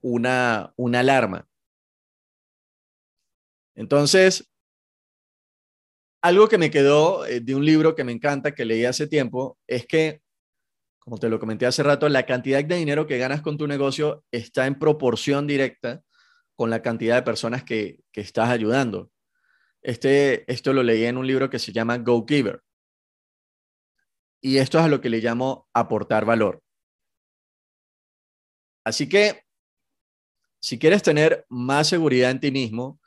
una, 0.01 0.75
una 0.77 1.01
alarma. 1.01 1.47
Entonces, 3.77 4.50
algo 6.23 6.49
que 6.49 6.59
me 6.59 6.71
quedó 6.71 7.27
eh, 7.27 7.41
de 7.41 7.55
un 7.55 7.65
libro 7.65 7.95
que 7.95 8.05
me 8.05 8.13
encanta, 8.13 8.55
que 8.55 8.65
leí 8.65 8.85
hace 8.85 9.07
tiempo, 9.07 9.59
es 9.67 9.87
que, 9.87 10.23
como 10.99 11.19
te 11.19 11.29
lo 11.29 11.39
comenté 11.39 11.67
hace 11.67 11.83
rato, 11.83 12.09
la 12.09 12.27
cantidad 12.27 12.63
de 12.63 12.77
dinero 12.77 13.07
que 13.07 13.19
ganas 13.19 13.43
con 13.43 13.57
tu 13.57 13.67
negocio 13.67 14.25
está 14.31 14.67
en 14.67 14.79
proporción 14.79 15.47
directa 15.47 16.03
con 16.55 16.69
la 16.71 16.83
cantidad 16.83 17.17
de 17.17 17.23
personas 17.23 17.65
que, 17.65 18.01
que 18.13 18.21
estás 18.21 18.51
ayudando. 18.51 19.11
Este, 19.83 20.51
esto 20.53 20.75
lo 20.75 20.83
leí 20.83 21.05
en 21.05 21.17
un 21.17 21.27
libro 21.27 21.49
que 21.49 21.59
se 21.59 21.73
llama 21.73 21.97
Go 21.99 22.27
Giver. 22.29 22.63
Y 24.43 24.59
esto 24.59 24.79
es 24.79 24.85
a 24.85 24.89
lo 24.89 25.01
que 25.01 25.11
le 25.11 25.21
llamo 25.21 25.69
aportar 25.73 26.25
valor. 26.27 26.63
Así 28.85 29.09
que, 29.09 29.43
si 30.63 30.79
quieres 30.79 31.03
tener 31.03 31.47
más 31.49 31.89
seguridad 31.89 32.31
en 32.31 32.41
ti 32.41 32.51
mismo 32.51 33.01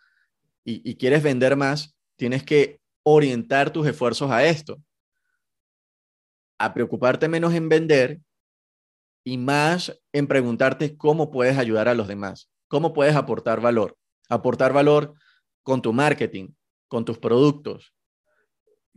y, 0.66 0.90
y 0.90 0.96
quieres 0.96 1.22
vender 1.22 1.56
más, 1.56 1.96
tienes 2.16 2.44
que 2.44 2.83
orientar 3.04 3.72
tus 3.72 3.86
esfuerzos 3.88 4.32
a 4.32 4.46
esto, 4.46 4.82
a 6.58 6.74
preocuparte 6.74 7.28
menos 7.28 7.54
en 7.54 7.70
vender 7.70 8.22
y 9.26 9.38
más 9.38 10.00
en 10.12 10.28
preguntarte 10.28 10.98
cómo 10.98 11.32
puedes 11.32 11.58
ayudar 11.58 11.88
a 11.88 11.94
los 11.94 12.08
demás, 12.08 12.50
cómo 12.68 12.94
puedes 12.94 13.16
aportar 13.16 13.62
valor. 13.62 13.98
Aportar 14.30 14.72
valor 14.72 15.16
con 15.64 15.82
tu 15.82 15.92
marketing, 15.92 16.54
con 16.88 17.04
tus 17.04 17.18
productos, 17.18 17.94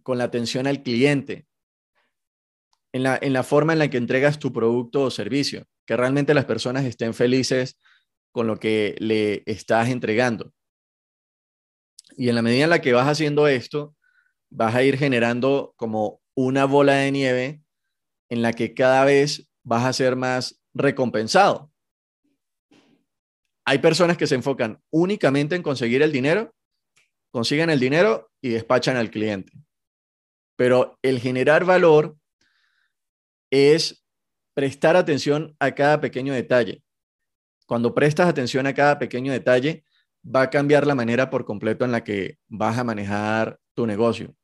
con 0.03 0.19
la 0.19 0.25
atención 0.25 0.69
al 0.69 0.83
cliente, 0.83 1.47
en 2.93 3.03
la, 3.03 3.19
en 3.21 3.33
la 3.33 3.43
forma 3.43 3.73
en 3.73 3.81
la 3.81 3.91
que 3.91 3.97
entregas 3.97 4.39
tu 4.39 4.53
producto 4.53 5.03
o 5.03 5.11
servicio, 5.11 5.67
que 5.85 5.97
realmente 5.97 6.33
las 6.33 6.45
personas 6.45 6.85
estén 6.85 7.13
felices 7.13 7.79
con 8.31 8.47
lo 8.47 8.59
que 8.59 8.95
le 8.99 9.43
estás 9.47 9.89
entregando. 9.89 10.53
Y 12.17 12.29
en 12.29 12.37
la 12.37 12.43
medida 12.43 12.65
en 12.65 12.71
la 12.71 12.81
que 12.81 12.93
vas 12.93 13.09
haciendo 13.09 13.49
esto, 13.49 13.96
vas 14.57 14.75
a 14.75 14.83
ir 14.83 14.97
generando 14.97 15.75
como 15.77 16.23
una 16.35 16.65
bola 16.65 16.95
de 16.95 17.13
nieve 17.13 17.63
en 18.31 18.41
la 18.41 18.55
que 18.55 18.73
cada 18.73 19.05
vez 19.05 19.51
vas 19.63 19.85
a 19.85 19.93
ser 19.93 20.17
más 20.17 20.63
recompensado. 20.73 21.71
Hay 23.67 23.81
personas 23.81 24.17
que 24.17 24.27
se 24.27 24.35
enfocan 24.35 24.81
únicamente 24.91 25.57
en 25.57 25.63
conseguir 25.63 26.01
el 26.01 26.11
dinero, 26.11 26.55
consiguen 27.31 27.69
el 27.69 27.79
dinero 27.79 28.31
y 28.41 28.49
despachan 28.49 28.97
al 28.97 29.11
cliente. 29.11 29.53
Pero 30.57 30.99
el 31.03 31.21
generar 31.21 31.67
valor 31.67 32.17
es 33.51 34.07
prestar 34.55 34.97
atención 34.97 35.55
a 35.59 35.73
cada 35.73 36.01
pequeño 36.01 36.33
detalle. 36.33 36.83
Cuando 37.67 37.95
prestas 37.95 38.27
atención 38.27 38.67
a 38.67 38.73
cada 38.73 38.99
pequeño 38.99 39.33
detalle, 39.33 39.85
va 40.25 40.43
a 40.43 40.51
cambiar 40.51 40.87
la 40.87 40.95
manera 40.95 41.29
por 41.29 41.45
completo 41.45 41.85
en 41.85 41.93
la 41.93 42.03
que 42.03 42.39
vas 42.49 42.79
a 42.79 42.85
manejar 42.85 43.61
tu 43.75 43.87
negocio. 43.87 44.35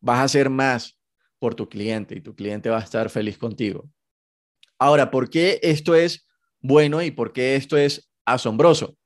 Vas 0.00 0.18
a 0.18 0.24
hacer 0.24 0.50
más 0.50 0.98
por 1.38 1.54
tu 1.54 1.68
cliente 1.68 2.16
y 2.16 2.20
tu 2.20 2.34
cliente 2.34 2.70
va 2.70 2.78
a 2.78 2.82
estar 2.82 3.10
feliz 3.10 3.38
contigo. 3.38 3.88
Ahora, 4.78 5.10
¿por 5.10 5.28
qué 5.30 5.58
esto 5.62 5.94
es 5.94 6.26
bueno 6.60 7.02
y 7.02 7.10
por 7.10 7.32
qué 7.32 7.56
esto 7.56 7.76
es 7.76 8.10
asombroso? 8.24 8.96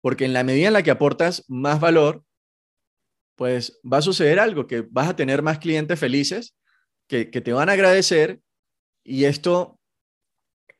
Porque 0.00 0.24
en 0.24 0.32
la 0.32 0.44
medida 0.44 0.68
en 0.68 0.72
la 0.72 0.82
que 0.82 0.90
aportas 0.90 1.44
más 1.48 1.80
valor, 1.80 2.24
pues 3.36 3.80
va 3.90 3.98
a 3.98 4.02
suceder 4.02 4.38
algo, 4.38 4.66
que 4.66 4.82
vas 4.82 5.08
a 5.08 5.16
tener 5.16 5.42
más 5.42 5.58
clientes 5.58 5.98
felices 5.98 6.56
que, 7.08 7.24
te 7.24 7.52
van 7.52 7.68
a 7.68 7.72
agradecer 7.72 8.40
y 9.02 9.24
esto, 9.24 9.80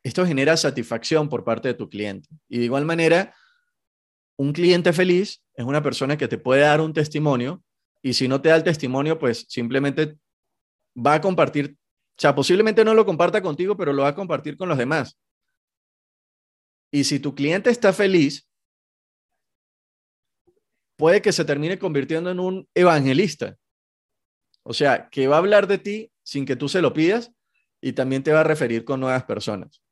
esto 0.03 0.25
genera 0.25 0.57
satisfacción 0.57 1.29
por 1.29 1.43
parte 1.43 1.69
de 1.69 1.75
tu 1.75 1.89
cliente. 1.89 2.29
Y 2.49 2.59
de 2.59 2.65
igual 2.65 2.85
manera, 2.85 3.35
un 4.37 4.53
cliente 4.53 4.93
feliz 4.93 5.43
es 5.55 5.65
una 5.65 5.83
persona 5.83 6.17
que 6.17 6.29
te 6.29 6.39
puede 6.39 6.63
dar 6.63 6.81
un 6.81 6.93
testimonio 6.93 7.65
y 8.03 8.15
si 8.15 8.29
no 8.29 8.41
te 8.41 8.49
da 8.49 8.57
el 8.57 8.65
testimonio, 8.65 9.19
pues 9.19 9.47
simplemente 9.49 10.17
va 10.97 11.15
a 11.15 11.21
compartir 11.21 11.77
o 12.21 12.21
sea, 12.21 12.35
posiblemente 12.35 12.85
no 12.85 12.93
lo 12.93 13.07
comparta 13.07 13.41
contigo, 13.41 13.79
pero 13.79 13.95
lo 13.95 14.03
va 14.03 14.09
a 14.09 14.15
compartir 14.15 14.59
con 14.59 14.69
los 14.69 14.77
demás. 14.77 15.19
Y 16.93 17.05
si 17.05 17.19
tu 17.19 17.35
cliente 17.35 17.71
está 17.71 17.95
feliz, 17.95 18.47
puede 20.99 21.23
que 21.23 21.33
se 21.33 21.47
termine 21.47 21.79
convirtiendo 21.79 22.31
en 22.31 22.39
un 22.39 22.69
evangelista. 22.75 23.57
O 24.65 24.75
sea, 24.75 25.09
que 25.09 25.29
va 25.29 25.37
a 25.37 25.39
hablar 25.39 25.67
de 25.67 25.79
ti 25.79 26.13
sin 26.23 26.45
que 26.45 26.57
tú 26.57 26.69
se 26.69 26.83
lo 26.83 26.93
pidas 26.93 27.33
y 27.81 27.95
también 27.95 28.23
te 28.23 28.35
va 28.35 28.41
a 28.41 28.45
referir 28.45 28.85
con 28.85 29.01
nuevas 29.01 29.25
personas. 29.25 29.83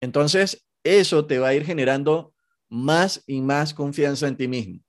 Entonces, 0.00 0.64
eso 0.84 1.26
te 1.26 1.40
va 1.40 1.48
a 1.48 1.54
ir 1.54 1.66
generando 1.66 2.32
más 2.68 3.24
y 3.26 3.40
más 3.40 3.74
confianza 3.74 4.28
en 4.28 4.36
ti 4.36 4.46
mismo. 4.46 4.84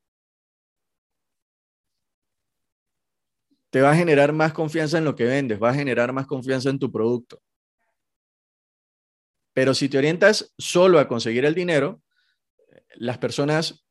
Te 3.72 3.82
va 3.82 3.92
a 3.92 3.96
generar 3.96 4.34
más 4.34 4.54
confianza 4.54 4.98
en 4.98 5.06
lo 5.06 5.16
que 5.16 5.24
vendes, 5.24 5.62
va 5.62 5.72
a 5.72 5.74
generar 5.74 6.14
más 6.14 6.28
confianza 6.28 6.70
en 6.70 6.78
tu 6.78 6.92
producto. 6.92 7.42
Pero 9.54 9.74
si 9.74 9.90
te 9.90 9.98
orientas 9.98 10.54
solo 10.58 11.00
a 11.00 11.08
conseguir 11.08 11.46
el 11.46 11.56
dinero, 11.56 12.02
las 12.96 13.18
personas 13.18 13.86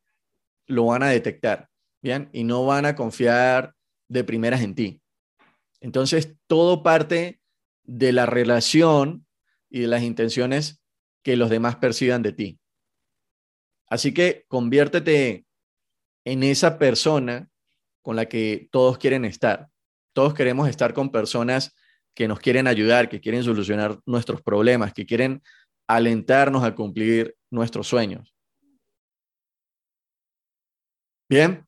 lo 0.67 0.87
van 0.87 1.03
a 1.03 1.09
detectar, 1.09 1.69
¿bien? 2.03 2.29
Y 2.33 2.45
no 2.45 2.65
van 2.67 2.85
a 2.87 2.95
confiar 2.95 3.75
de 4.09 4.23
primeras 4.23 4.61
en 4.61 4.75
ti. 4.75 5.03
Entonces, 5.81 6.37
todo 6.47 6.83
parte 6.83 7.41
de 7.83 8.13
la 8.13 8.27
relación 8.27 9.27
y 9.71 9.81
de 9.81 9.87
las 9.87 10.03
intenciones 10.03 10.83
que 11.23 11.37
los 11.37 11.49
demás 11.49 11.77
perciban 11.77 12.23
de 12.23 12.33
ti. 12.33 12.61
Así 13.87 14.13
que 14.13 14.45
conviértete 14.47 15.47
en 16.25 16.43
esa 16.43 16.79
persona 16.79 17.49
con 18.03 18.17
la 18.17 18.27
que 18.27 18.69
todos 18.71 18.99
quieren 18.99 19.25
estar. 19.25 19.70
Todos 20.13 20.35
queremos 20.35 20.69
estar 20.69 20.93
con 20.95 21.11
personas 21.11 21.75
que 22.15 22.29
nos 22.29 22.41
quieren 22.41 22.67
ayudar, 22.67 23.09
que 23.09 23.21
quieren 23.21 23.45
solucionar 23.45 23.99
nuestros 24.07 24.43
problemas, 24.43 24.93
que 24.93 25.07
quieren 25.07 25.43
alentarnos 25.87 26.65
a 26.65 26.75
cumplir 26.75 27.37
nuestros 27.51 27.87
sueños. 27.89 28.35
Bien. 31.29 31.65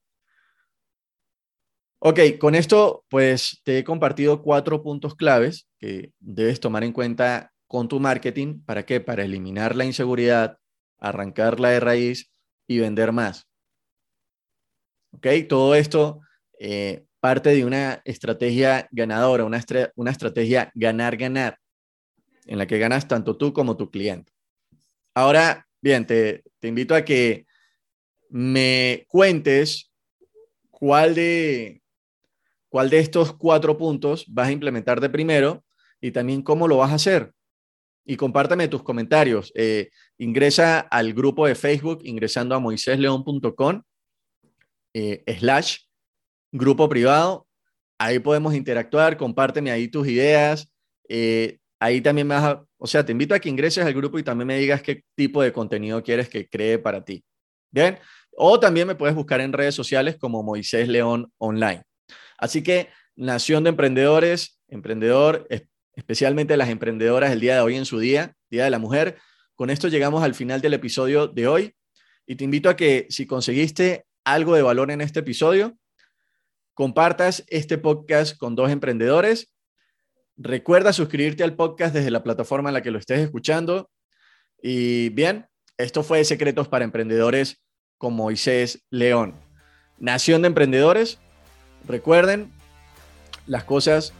Ok, 2.01 2.19
con 2.41 2.57
esto 2.57 3.05
pues 3.09 3.61
te 3.63 3.79
he 3.79 3.85
compartido 3.85 4.43
cuatro 4.43 4.83
puntos 4.83 5.15
claves 5.15 5.69
que 5.79 6.13
debes 6.19 6.59
tomar 6.59 6.83
en 6.83 6.93
cuenta 6.93 7.53
con 7.69 7.87
tu 7.87 8.01
marketing. 8.01 8.61
¿Para 8.65 8.85
qué? 8.85 9.01
Para 9.01 9.25
eliminar 9.25 9.77
la 9.77 9.85
inseguridad, 9.85 10.59
arrancarla 10.99 11.71
de 11.71 11.81
raíz 11.81 12.33
y 12.67 12.81
vender 12.81 13.13
más. 13.13 13.47
Ok, 15.13 15.27
todo 15.49 15.75
esto 15.77 16.21
eh, 16.59 17.05
parte 17.23 17.51
de 17.51 17.65
una 17.65 18.03
estrategia 18.05 18.89
ganadora, 18.91 19.45
una, 19.45 19.65
una 19.95 20.11
estrategia 20.11 20.73
ganar-ganar, 20.75 21.57
en 22.47 22.59
la 22.59 22.67
que 22.67 22.81
ganas 22.81 23.07
tanto 23.07 23.37
tú 23.37 23.53
como 23.53 23.77
tu 23.77 23.93
cliente. 23.93 24.33
Ahora, 25.15 25.69
bien, 25.81 26.05
te, 26.05 26.43
te 26.59 26.67
invito 26.67 26.97
a 26.97 27.05
que 27.05 27.47
me 28.29 29.05
cuentes 29.07 29.93
cuál 30.69 31.15
de, 31.15 31.81
cuál 32.69 32.91
de 32.91 32.99
estos 32.99 33.33
cuatro 33.35 33.79
puntos 33.79 34.25
vas 34.27 34.49
a 34.49 34.53
implementar 34.53 35.01
de 35.01 35.09
primero 35.09 35.65
y 36.01 36.11
también 36.11 36.43
cómo 36.43 36.67
lo 36.67 36.79
vas 36.79 36.91
a 36.91 36.97
hacer. 36.97 37.33
Y 38.05 38.17
compártame 38.17 38.67
tus 38.67 38.83
comentarios. 38.83 39.53
Eh, 39.55 39.91
ingresa 40.19 40.81
al 40.81 41.15
grupo 41.15 41.47
de 41.47 41.55
Facebook 41.55 42.01
ingresando 42.03 42.57
a 42.57 42.59
moisésleón.com 42.59 43.83
eh, 44.93 45.23
slash 45.39 45.77
grupo 46.53 46.89
privado. 46.89 47.47
Ahí 47.99 48.19
podemos 48.19 48.55
interactuar, 48.55 49.17
compárteme 49.17 49.71
ahí 49.71 49.89
tus 49.89 50.07
ideas. 50.07 50.71
Eh, 51.09 51.59
ahí 51.81 52.01
también 52.01 52.27
me 52.29 52.35
vas 52.35 52.45
a, 52.45 52.65
o 52.79 52.87
sea, 52.87 53.05
te 53.05 53.13
invito 53.13 53.35
a 53.35 53.41
que 53.41 53.49
ingreses 53.49 53.85
al 53.85 53.95
grupo 53.95 54.19
y 54.19 54.23
también 54.23 54.47
me 54.47 54.59
digas 54.59 54.83
qué 54.83 55.05
tipo 55.17 55.43
de 55.43 55.53
contenido 55.53 56.03
quieres 56.03 56.29
que 56.29 56.49
cree 56.49 56.79
para 56.79 57.05
ti. 57.05 57.25
Bien, 57.71 57.99
o 58.37 58.61
también 58.61 58.87
me 58.87 58.95
puedes 58.95 59.15
buscar 59.15 59.41
en 59.41 59.53
redes 59.53 59.75
sociales 59.75 60.17
como 60.19 60.43
Moisés 60.43 60.89
León 60.89 61.33
Online. 61.39 61.83
Así 62.39 62.63
que, 62.63 62.89
Nación 63.15 63.65
de 63.65 63.71
Emprendedores, 63.71 64.61
emprendedor, 64.69 65.47
especialmente 65.95 66.57
las 66.57 66.71
emprendedoras 66.71 67.31
el 67.31 67.41
día 67.41 67.57
de 67.57 67.61
hoy 67.61 67.77
en 67.77 67.85
su 67.85 67.99
día, 67.99 68.35
Día 68.51 68.65
de 68.65 68.71
la 68.71 68.79
Mujer. 68.79 69.19
Con 69.55 69.71
esto 69.71 69.89
llegamos 69.89 70.23
al 70.23 70.35
final 70.35 70.61
del 70.61 70.75
episodio 70.75 71.29
de 71.29 71.47
hoy 71.47 71.75
y 72.27 72.37
te 72.37 72.45
invito 72.45 72.71
a 72.71 72.77
que 72.77 73.07
si 73.11 73.27
conseguiste 73.27 74.07
algo 74.25 74.55
de 74.55 74.63
valor 74.63 74.91
en 74.91 75.01
este 75.01 75.21
episodio, 75.21 75.77
compartas 76.75 77.45
este 77.49 77.79
podcast 77.79 78.37
con 78.37 78.55
dos 78.55 78.71
emprendedores. 78.71 79.53
Recuerda 80.37 80.93
suscribirte 80.93 81.45
al 81.45 81.55
podcast 81.55 81.95
desde 81.95 82.11
la 82.11 82.23
plataforma 82.23 82.71
en 82.71 82.75
la 82.75 82.83
que 82.83 82.91
lo 82.91 82.99
estés 82.99 83.21
escuchando. 83.21 83.91
Y 84.63 85.11
bien, 85.11 85.47
esto 85.77 86.03
fue 86.03 86.25
Secretos 86.25 86.69
para 86.69 86.85
Emprendedores 86.85 87.63
con 87.99 88.15
Moisés 88.15 88.85
León. 88.91 89.35
Nación 89.99 90.43
de 90.43 90.49
Emprendedores. 90.49 91.19
Recuerden, 91.87 92.51
las 93.47 93.65
cosas 93.65 94.13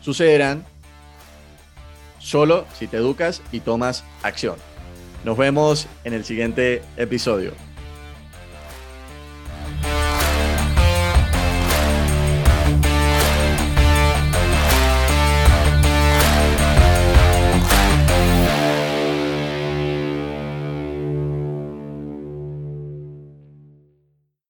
sucederán 0.00 0.64
solo 2.18 2.66
si 2.74 2.86
te 2.86 2.96
educas 2.96 3.42
y 3.52 3.60
tomas 3.60 4.04
acción. 4.22 4.56
Nos 5.24 5.36
vemos 5.36 5.88
en 6.04 6.12
el 6.12 6.24
siguiente 6.24 6.82
episodio. 6.96 7.65